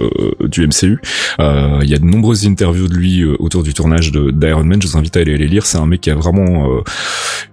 [0.46, 1.00] du MCU.
[1.40, 4.75] Euh, Il y a de nombreuses interviews de lui euh, autour du tournage d'Iron Man.
[4.82, 5.66] Je vous invite à aller les lire.
[5.66, 6.82] C'est un mec qui a vraiment euh,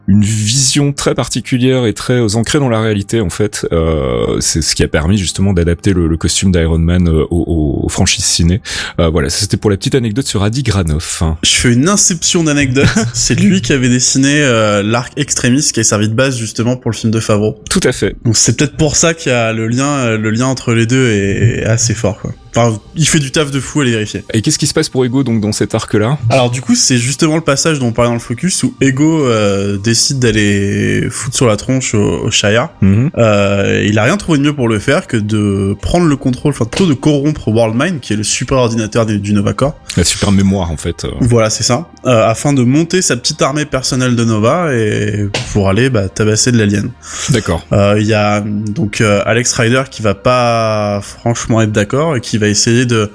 [0.08, 3.66] une vision très particulière et très ancrée dans la réalité en fait.
[3.72, 7.82] Euh, c'est ce qui a permis justement d'adapter le, le costume d'Iron Man euh, aux,
[7.84, 8.60] aux franchises ciné.
[9.00, 11.22] Euh, voilà, ça, c'était pour la petite anecdote sur Adi Granoff.
[11.22, 11.36] hein.
[11.42, 12.86] Je fais une inception d'anecdotes.
[13.14, 16.90] c'est lui qui avait dessiné euh, l'arc Extremis, qui a servi de base justement pour
[16.90, 17.60] le film de Favreau.
[17.70, 18.16] Tout à fait.
[18.24, 20.86] Donc c'est peut-être pour ça qu'il y a le lien, euh, le lien entre les
[20.86, 22.32] deux est assez fort, quoi.
[22.54, 24.24] Enfin, il fait du taf de fou, allez vérifier.
[24.32, 26.18] Et qu'est-ce qui se passe pour Ego donc dans cet arc-là?
[26.30, 29.24] Alors du coup, c'est justement le passage dont on parlait dans le focus où Ego
[29.26, 32.68] euh, décide d'aller foutre sur la tronche au, au Shire.
[32.80, 33.10] Mhm.
[33.18, 36.52] Euh, il a rien trouvé de mieux pour le faire que de prendre le contrôle,
[36.52, 39.76] enfin plutôt de corrompre Worldmind, qui est le super ordinateur du, du Nova Corps.
[39.96, 41.04] La super mémoire en fait.
[41.04, 41.10] euh.
[41.20, 41.88] Voilà, c'est ça.
[42.06, 46.50] Euh, afin de monter sa petite armée personnelle de Nova et pour aller bah, tabasser
[46.52, 46.90] de l'alien.
[47.30, 47.64] D'accord.
[47.72, 52.20] Euh, Il y a donc euh, Alex Rider qui va pas franchement être d'accord et
[52.20, 53.10] qui va essayer de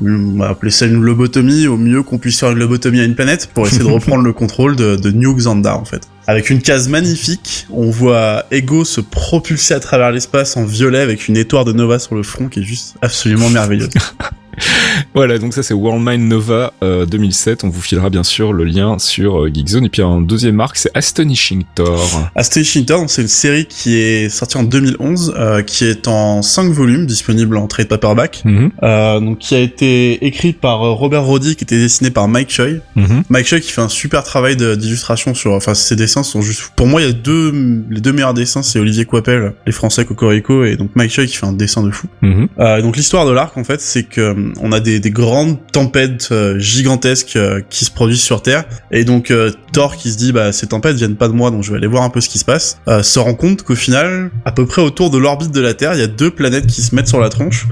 [0.00, 3.14] on va appeler ça une lobotomie au mieux qu'on puisse faire une lobotomie à une
[3.14, 6.08] planète pour essayer de reprendre le contrôle de, de New Xandar en fait.
[6.26, 11.28] Avec une case magnifique, on voit Ego se propulser à travers l'espace en violet avec
[11.28, 13.90] une étoile de Nova sur le front qui est juste absolument merveilleuse.
[15.14, 17.64] Voilà, donc ça c'est Worldmind Nova euh, 2007.
[17.64, 19.84] On vous filera bien sûr le lien sur euh, Geekzone.
[19.84, 22.30] Et puis un deuxième marque, c'est Astonishing Thor.
[22.34, 26.70] Astonishing Thor, c'est une série qui est sortie en 2011, euh, qui est en 5
[26.72, 28.42] volumes, disponible en trade paperback.
[28.44, 32.26] Mhm, Euh, donc qui a été écrit par euh, Robert Roddy, qui était dessiné par
[32.28, 32.66] Mike Choi.
[32.96, 33.24] mhm.
[33.28, 36.70] Mike Choi qui fait un super travail de- d'illustration sur, enfin ses dessins sont juste,
[36.76, 37.52] pour moi il y a deux,
[37.90, 41.36] les deux meilleurs dessins c'est Olivier Coipel, les Français Cocorico et donc Mike Choi qui
[41.36, 42.06] fait un dessin de fou.
[42.22, 42.48] Mhm.
[42.58, 45.58] Euh, donc l'histoire de l'arc en fait c'est que euh, on a des, des grandes
[45.72, 48.64] tempêtes euh, gigantesques euh, qui se produisent sur Terre.
[48.90, 51.62] Et donc euh, Thor qui se dit bah ces tempêtes viennent pas de moi donc
[51.62, 54.30] je vais aller voir un peu ce qui se passe se rend compte qu'au final
[54.44, 56.82] à peu près autour de l'orbite de la Terre il y a deux planètes qui
[56.82, 57.66] se mettent sur la tronche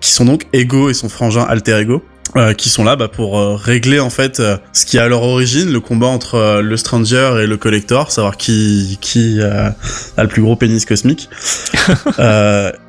[0.00, 2.02] qui sont donc Ego et son frangin Alter Ego
[2.36, 5.06] euh, qui sont là bah, pour euh, régler en fait euh, ce qui est à
[5.06, 9.76] leur origine le combat entre le Stranger et le Collector savoir qui qui a
[10.18, 11.28] le plus gros pénis cosmique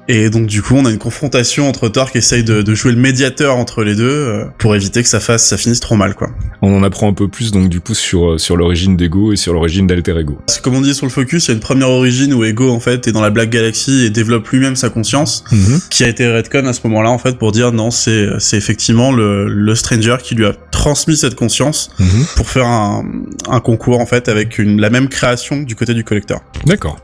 [0.08, 2.92] et donc du coup on a une confrontation entre Thor qui essaye de, de jouer
[2.92, 6.14] le médiateur entre les deux euh, pour éviter que ça fasse ça finisse trop mal
[6.16, 6.30] quoi
[6.62, 9.36] On en apprend un peu plus donc du coup sur euh, sur l'origine d'Ego et
[9.36, 10.38] sur l'origine d'Alter Ego.
[10.46, 12.44] parce que comme on dit sur le focus il y a une première origine où
[12.44, 15.80] Ego en fait est dans la Black Galaxy et développe lui-même sa conscience Mhm.
[15.90, 19.12] qui a été redcon à ce moment-là en fait pour dire non c'est c'est effectivement
[19.12, 22.26] le, le Stranger qui lui a transmis cette conscience Mhm.
[22.36, 23.04] pour faire un,
[23.50, 26.42] un concours en fait avec une, la même création du côté du collecteur.
[26.66, 26.98] D'accord.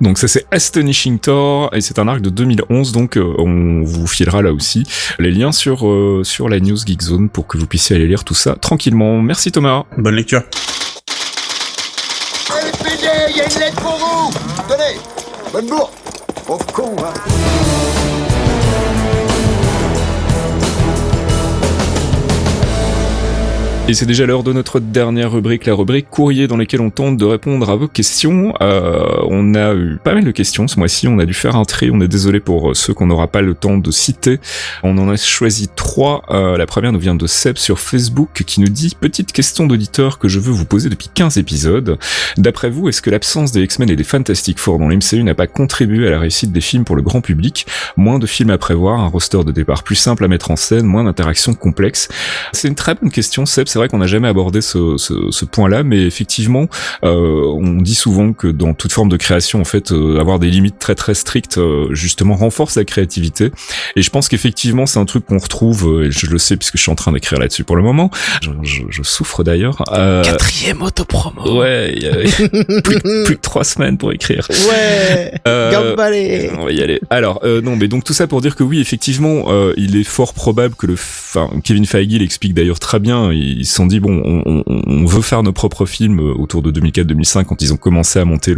[0.00, 4.06] Donc ça c'est Astonishing Thor et c'est un arc de 2011 donc euh, on vous
[4.06, 4.84] filera là aussi
[5.18, 8.34] les liens sur euh, sur la news Geekzone pour que vous puissiez aller lire tout
[8.34, 9.20] ça tranquillement.
[9.20, 9.84] Merci Thomas.
[9.96, 10.42] Bonne lecture.
[12.50, 14.32] LPD, il y a une lettre pour vous
[14.68, 14.98] Tenez,
[15.52, 15.90] bonne bourre
[16.46, 18.07] Pauvre con, hein
[23.88, 27.16] Et c'est déjà l'heure de notre dernière rubrique, la rubrique courrier dans laquelle on tente
[27.16, 28.52] de répondre à vos questions.
[28.60, 31.64] Euh, on a eu pas mal de questions ce mois-ci, on a dû faire un
[31.64, 34.40] tri, on est désolé pour ceux qu'on n'aura pas le temps de citer.
[34.82, 36.22] On en a choisi trois.
[36.30, 40.18] Euh, la première nous vient de Seb sur Facebook qui nous dit «Petite question d'auditeur
[40.18, 41.98] que je veux vous poser depuis 15 épisodes.
[42.36, 45.46] D'après vous, est-ce que l'absence des X-Men et des Fantastic Four dans l'MCU n'a pas
[45.46, 47.66] contribué à la réussite des films pour le grand public?
[47.96, 50.84] Moins de films à prévoir, un roster de départ plus simple à mettre en scène,
[50.84, 52.08] moins d'interactions complexes
[52.52, 53.68] c'est une très bonne question, Seb.
[53.78, 56.66] C'est vrai qu'on n'a jamais abordé ce, ce, ce point-là, mais effectivement,
[57.04, 60.50] euh, on dit souvent que dans toute forme de création, en fait, euh, avoir des
[60.50, 63.52] limites très très strictes, euh, justement, renforce la créativité.
[63.94, 66.76] Et je pense qu'effectivement, c'est un truc qu'on retrouve, euh, et je le sais puisque
[66.76, 68.10] je suis en train d'écrire là-dessus pour le moment.
[68.42, 69.84] Je, je- je souffre d'ailleurs.
[69.92, 71.60] Euh, Quatrième autopromo.
[71.60, 72.16] ouais, y a
[72.82, 74.44] plus, plus que trois semaines pour écrire.
[74.50, 75.34] Ouais.
[75.46, 75.70] Euh,
[76.58, 77.00] on va y aller.
[77.10, 80.02] Alors, euh, non, mais donc tout ça pour dire que oui, effectivement, euh, il est
[80.02, 83.30] fort probable que le, enfin, Kevin Feige l'explique d'ailleurs très bien.
[83.68, 87.62] Se sont dit bon, on, veut faire nos propres films euh, autour de 2004-2005 quand
[87.62, 88.54] ils ont commencé à monter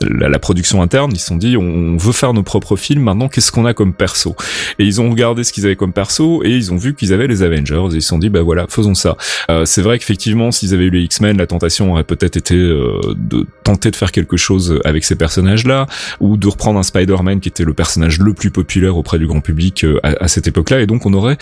[0.00, 1.10] la, production interne.
[1.12, 3.02] Ils se sont dit on veut faire nos propres films.
[3.02, 4.36] Maintenant, qu'est-ce qu'on a comme perso?
[4.78, 7.26] Et ils ont regardé ce qu'ils avaient comme perso et ils ont vu qu'ils avaient
[7.26, 7.88] les Avengers.
[7.92, 9.16] Et ils se sont dit bah voilà, faisons ça.
[9.50, 13.00] Euh, c'est vrai qu'effectivement, s'ils avaient eu les X-Men, la tentation aurait peut-être été euh,
[13.16, 15.86] de tenter de faire quelque chose avec ces personnages-là
[16.20, 19.40] ou de reprendre un Spider-Man qui était le personnage le plus populaire auprès du grand
[19.40, 21.38] public à, à cette époque-là, et donc on aurait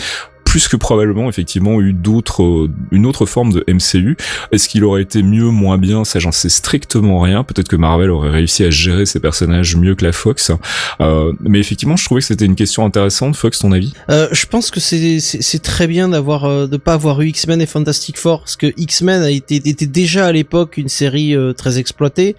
[0.51, 4.17] plus que probablement effectivement eu d'autres euh, une autre forme de MCU.
[4.51, 6.05] Est-ce qu'il aurait été mieux, moins bien?
[6.05, 7.45] Ça, j'en sais strictement rien.
[7.45, 10.51] Peut-être que Marvel aurait réussi à gérer ses personnages mieux que la Fox.
[11.01, 13.37] Euh, mais effectivement, je trouvais que c'était une question intéressante.
[13.37, 13.93] Fox, ton avis?
[14.11, 17.67] Euh, je pense que c'est très bien d'avoir euh, de pas avoir eu X-Men et
[17.67, 21.79] Fantastic Four parce que X-Men a été était déjà à l'époque une série euh, très
[21.79, 22.35] exploitée.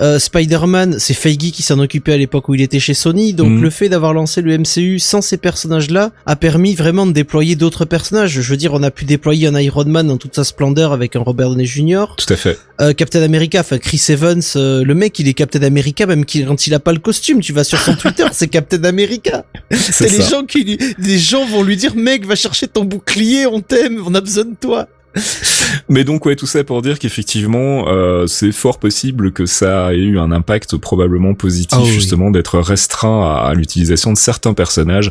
[0.00, 3.34] Euh, Spider-Man, c'est Feige qui s'en occupait à l'époque où il était chez Sony.
[3.34, 3.60] Donc Mhm.
[3.62, 7.84] le fait d'avoir lancé le MCU sans ces personnages-là a permis vraiment de déployer d'autres
[7.84, 8.40] personnages.
[8.40, 11.16] Je veux dire, on a pu déployer un Iron Man dans toute sa splendeur avec
[11.16, 12.06] un Robert Downey Jr.
[12.16, 12.58] Tout à fait.
[12.80, 16.66] Euh, Captain America, enfin Chris Evans, euh, le mec il est Captain America même quand
[16.66, 17.40] il a pas le costume.
[17.40, 19.44] Tu vas sur son Twitter, c'est Captain America.
[19.70, 23.60] C'est les gens qui les gens vont lui dire mec va chercher ton bouclier, on
[23.60, 24.88] t'aime, on a besoin de toi.
[25.88, 29.98] Mais donc ouais, tout ça pour dire qu'effectivement, euh, c'est fort possible que ça ait
[29.98, 31.90] eu un impact probablement positif Ah oui.
[31.92, 35.10] justement d'être restreint à, à l'utilisation de certains personnages.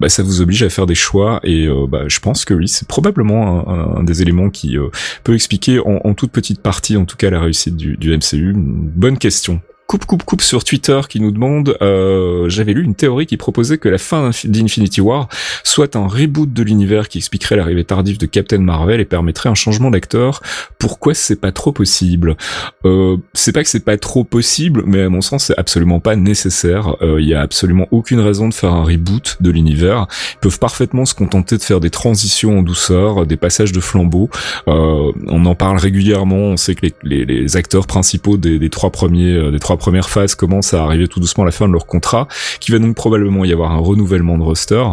[0.00, 2.68] Bah, ça vous oblige à faire des choix et euh, bah, je pense que oui,
[2.68, 4.88] c'est probablement un, un- un des éléments qui euh,
[5.24, 8.50] peut expliquer en, en toute petite partie, en tout cas, la réussite du, du MCU.
[8.52, 9.60] Une bonne question.
[9.90, 13.76] Coupe, coupe, coupe sur Twitter qui nous demande, euh, j'avais lu une théorie qui proposait
[13.76, 15.28] que la fin d'Infi- d'Infinity War
[15.64, 19.56] soit un reboot de l'univers qui expliquerait l'arrivée tardive de Captain Marvel et permettrait un
[19.56, 20.42] changement d'acteur.
[20.78, 22.36] Pourquoi c'est pas trop possible?
[22.84, 26.14] Euh, C'est pas que c'est pas trop possible, mais à mon sens c'est absolument pas
[26.14, 26.94] nécessaire.
[27.02, 30.06] Euh, Il y a absolument aucune raison de faire un reboot de l'univers.
[30.34, 34.30] Ils peuvent parfaitement se contenter de faire des transitions en douceur, des passages de flambeau.
[34.68, 36.36] Euh, on en parle régulièrement.
[36.36, 39.79] On sait que les, les- les acteurs principaux des, des trois premiers, euh, des trois
[39.80, 42.28] premières phases commencent à arriver tout doucement à la fin de leur contrat,
[42.60, 44.84] qui va donc probablement y avoir un renouvellement de roster.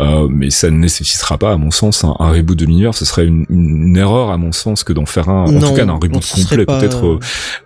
[0.00, 2.94] Euh, mais ça ne nécessitera pas, à mon sens, un, un reboot de l'univers.
[2.94, 5.74] Ce serait une, une erreur, à mon sens, que d'en faire un, en Non, tout
[5.74, 7.18] cas, d'un reboot complet, pas- peut-être euh,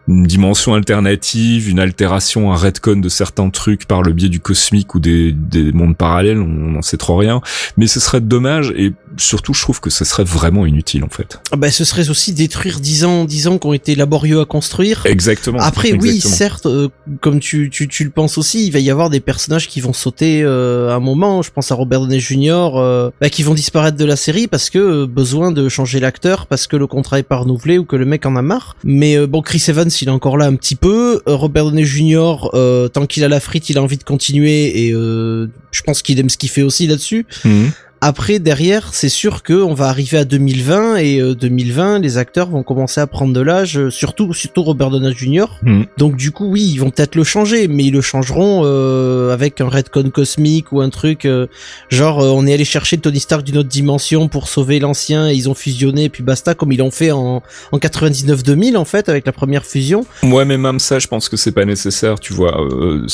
[0.09, 4.95] une dimension alternative, une altération, un retcon de certains trucs par le biais du cosmique
[4.95, 7.41] ou des, des mondes parallèles, on n'en sait trop rien.
[7.77, 11.41] Mais ce serait dommage et surtout, je trouve que ce serait vraiment inutile, en fait.
[11.53, 14.45] Ah bah, ce serait aussi détruire 10 ans, 10 ans qui ont été laborieux à
[14.45, 15.03] construire.
[15.07, 15.59] Exactement.
[15.61, 16.89] Après, oui, certes, euh,
[17.21, 20.91] comme tu, le penses aussi, il va y avoir des personnages qui vont sauter euh,
[20.91, 21.43] à un moment.
[21.43, 24.71] Je pense à Robert Downey Jr., euh, bah, qui vont disparaître de la série parce
[24.71, 27.97] que euh, besoin de changer l'acteur, parce que le contrat est pas renouvelé ou que
[27.97, 28.77] le mec en a marre.
[28.85, 31.23] Mais euh, bon, Chris Evans, il est encore là un petit peu.
[31.27, 34.87] Euh, Robert Downey Jr., euh, tant qu'il a la frite, il a envie de continuer
[34.87, 37.27] et euh, je pense qu'il aime ce qu'il fait aussi là-dessus.
[37.45, 37.71] Mhm.
[38.01, 42.49] Après, derrière, c'est sûr que on va arriver à 2020 et euh, 2020, les acteurs
[42.49, 45.47] vont commencer à prendre de l'âge, euh, surtout surtout Robert Downey Jr.
[45.63, 45.87] Mhm.
[45.97, 49.61] Donc du coup, oui, ils vont peut-être le changer, mais ils le changeront euh, avec
[49.61, 51.47] un retcon cosmique ou un truc euh,
[51.89, 55.35] genre euh, on est allé chercher Tony Stark d'une autre dimension pour sauver l'ancien et
[55.35, 57.43] ils ont fusionné et puis basta comme ils l'ont fait en
[57.73, 60.07] en 99-2000 en fait avec la première fusion.
[60.23, 62.19] Ouais, mais même ça, je pense que c'est pas nécessaire.
[62.21, 63.07] Tu vois, euh,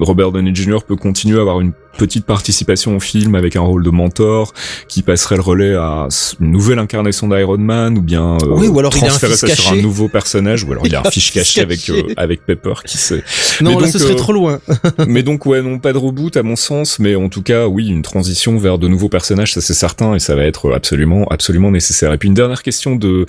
[0.00, 0.78] Robert Downey Jr.
[0.86, 4.52] peut continuer à avoir une petite participation au film avec un rôle de mentor
[4.88, 6.08] qui passerait le relais à
[6.40, 9.56] une nouvelle incarnation d'Iron Man ou bien euh, Oui, ou alors il transférer ça sur
[9.56, 9.78] caché.
[9.78, 12.98] un nouveau personnage ou alors il a un fiche caché avec euh, avec Pepper qui
[12.98, 13.22] sait.
[13.60, 14.60] Non, Mais là donc, ce serait euh, trop loin.
[15.06, 17.88] mais donc ouais, non pas de reboot à mon sens, mais en tout cas oui
[17.88, 21.70] une transition vers de nouveaux personnages, ça c'est certain et ça va être absolument absolument
[21.70, 22.12] nécessaire.
[22.12, 23.26] Et puis une dernière question de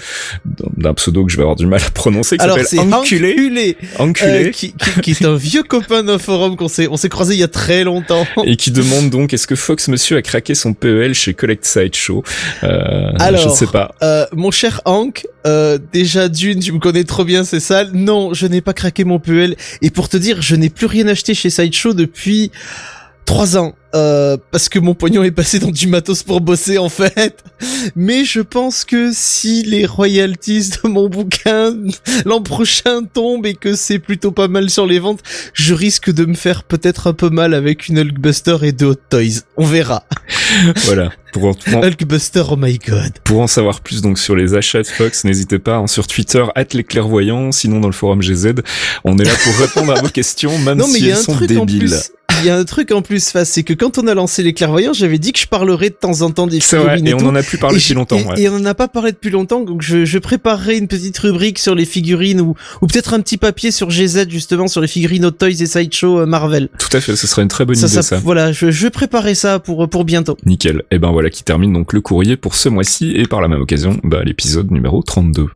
[0.78, 3.32] d'un pseudo que je vais avoir du mal à prononcer qui s'appelle Enculé.
[3.34, 4.52] Enculé, Enculé.
[4.52, 7.40] qui, qui, qui est un vieux copain d'un forum qu'on s'est on s'est croisé il
[7.40, 8.26] y a très longtemps.
[8.46, 12.24] et qui demande donc est-ce que Fox Monsieur a craqué son PEL chez Collect Sideshow?
[12.64, 13.96] Euh, Alors, Je ne sais pas.
[14.02, 17.92] Euh, mon cher Hank, euh, déjà d'une, tu me connais trop bien, c'est sale.
[17.94, 19.56] Non, je n'ai pas craqué mon PEL.
[19.82, 22.52] Et pour te dire, je n'ai plus rien acheté chez Sideshow depuis
[23.26, 23.74] trois ans.
[23.96, 27.44] Euh, parce que mon pognon est passé dans du matos pour bosser en fait.
[27.96, 31.76] Mais je pense que si les royalties de mon bouquin
[32.26, 35.20] l'an prochain tombent et que c'est plutôt pas mal sur les ventes,
[35.54, 38.96] je risque de me faire peut-être un peu mal avec une Hulkbuster et deux Hot
[39.10, 39.42] Toys.
[39.58, 40.06] On verra.
[40.86, 41.12] Voilà.
[41.32, 43.12] Pour en, pour en- Hulkbuster, oh my god.
[43.24, 46.44] pour en savoir plus donc sur les achats de Fox, n'hésitez pas hein, sur Twitter
[46.74, 48.54] les clairvoyants, sinon dans le forum GZ,
[49.04, 51.20] on est là pour répondre à vos questions, même Non, mais si y a elles
[51.20, 51.90] un sont truc en débiles.
[51.90, 52.12] plus.
[52.44, 54.52] Il y a un truc en plus, face, c'est que quand on a lancé les
[54.54, 57.12] clairvoyants, j'avais dit que je parlerais de temps en temps des C'est vrai, figurines et
[57.12, 58.18] et, on en a plus parlé depuis longtemps.
[58.18, 58.42] Et, ouais.
[58.42, 61.58] et on en a pas parlé depuis longtemps, donc je, je préparerai une petite rubrique
[61.58, 65.24] sur les figurines ou, ou peut-être un petit papier sur GZ justement sur les figurines
[65.24, 66.68] Hot Toys et Sideshow euh, Marvel.
[66.78, 68.18] Tout à fait, ce serait une très bonne Ça, idée ça, ça.
[68.18, 70.36] voilà, je, je vais préparer ça pour pour bientôt.
[70.46, 70.84] Nickel.
[70.92, 73.62] Et ben voilà qui termine donc le courrier pour ce mois-ci et par la même
[73.62, 75.48] occasion, bah, l'épisode numéro 32.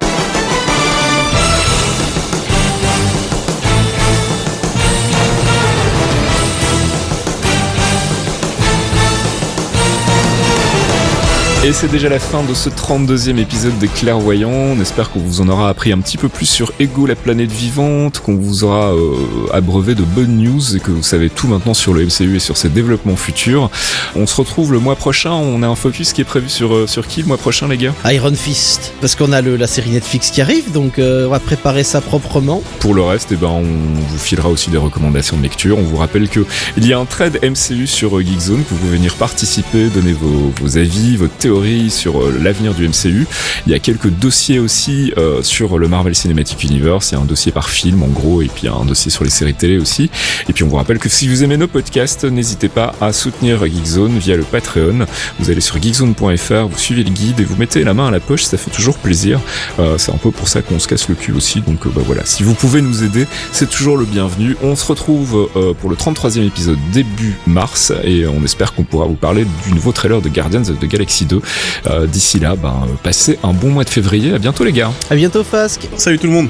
[11.67, 14.49] Et c'est déjà la fin de ce 32e épisode des Clairvoyants.
[14.49, 17.51] On espère qu'on vous en aura appris un petit peu plus sur Ego, la planète
[17.51, 19.17] vivante, qu'on vous aura euh,
[19.51, 22.55] abreuvé de bonnes news et que vous savez tout maintenant sur le MCU et sur
[22.55, 23.69] ses développements futurs.
[24.15, 25.31] On se retrouve le mois prochain.
[25.31, 27.75] On a un focus qui est prévu sur, euh, sur qui le mois prochain, les
[27.75, 27.93] gars?
[28.05, 31.41] Iron Fist, parce qu'on a le, la série Netflix qui arrive, donc euh, on va
[31.41, 32.63] préparer ça proprement.
[32.79, 35.77] Pour le reste, eh ben, on vous filera aussi des recommandations de lecture.
[35.77, 36.45] On vous rappelle que
[36.77, 40.13] il y a un trade MCU sur euh, Geekzone, que vous pouvez venir participer, donner
[40.13, 41.56] vos, vos avis, vos théories
[41.89, 43.25] sur euh, l'avenir du MCU.
[43.65, 47.11] Il y a quelques dossiers aussi euh, sur le Marvel Cinematic Universe.
[47.11, 49.31] Il y a un dossier par film, en gros, et puis un dossier sur les
[49.31, 50.11] séries télé aussi.
[50.47, 53.65] Et puis on vous rappelle que si vous aimez nos podcasts, n'hésitez pas à soutenir
[53.65, 55.07] Geekzone via le Patreon.
[55.39, 58.19] Vous allez sur geekzone.fr, vous suivez le guide et vous mettez la main à la
[58.19, 59.39] poche, ça fait toujours plaisir.
[59.79, 61.61] Euh, c'est un peu pour ça qu'on se casse le cul aussi.
[61.61, 64.55] Donc bah voilà, si vous pouvez nous aider, c'est toujours le bienvenu.
[64.61, 69.15] On se retrouve pour le 33e épisode début mars et on espère qu'on pourra vous
[69.15, 71.89] parler du nouveau trailer de Guardians of the Galaxy 2 2.
[71.91, 74.33] Euh, D'ici là, ben, euh, passez un bon mois de février.
[74.33, 74.91] À bientôt les gars.
[75.09, 75.87] À bientôt Fasque.
[75.97, 76.49] Salut tout le monde.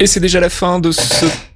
[0.00, 1.26] Et c'est déjà la fin de ce...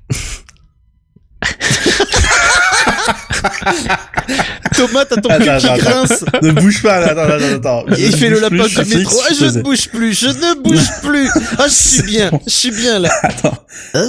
[4.76, 6.24] Thomas, t'as ton cul Attends, qui attends, grince.
[6.42, 7.84] Ne bouge pas, là, attends, attends, attends.
[7.96, 9.18] Il fait le lapin du métro.
[9.26, 11.30] Ah, je ne bouge plus, je ne bouge plus.
[11.58, 13.10] Ah, je suis bien, je suis bien là.
[13.22, 13.56] Attends.
[13.94, 14.00] Ah.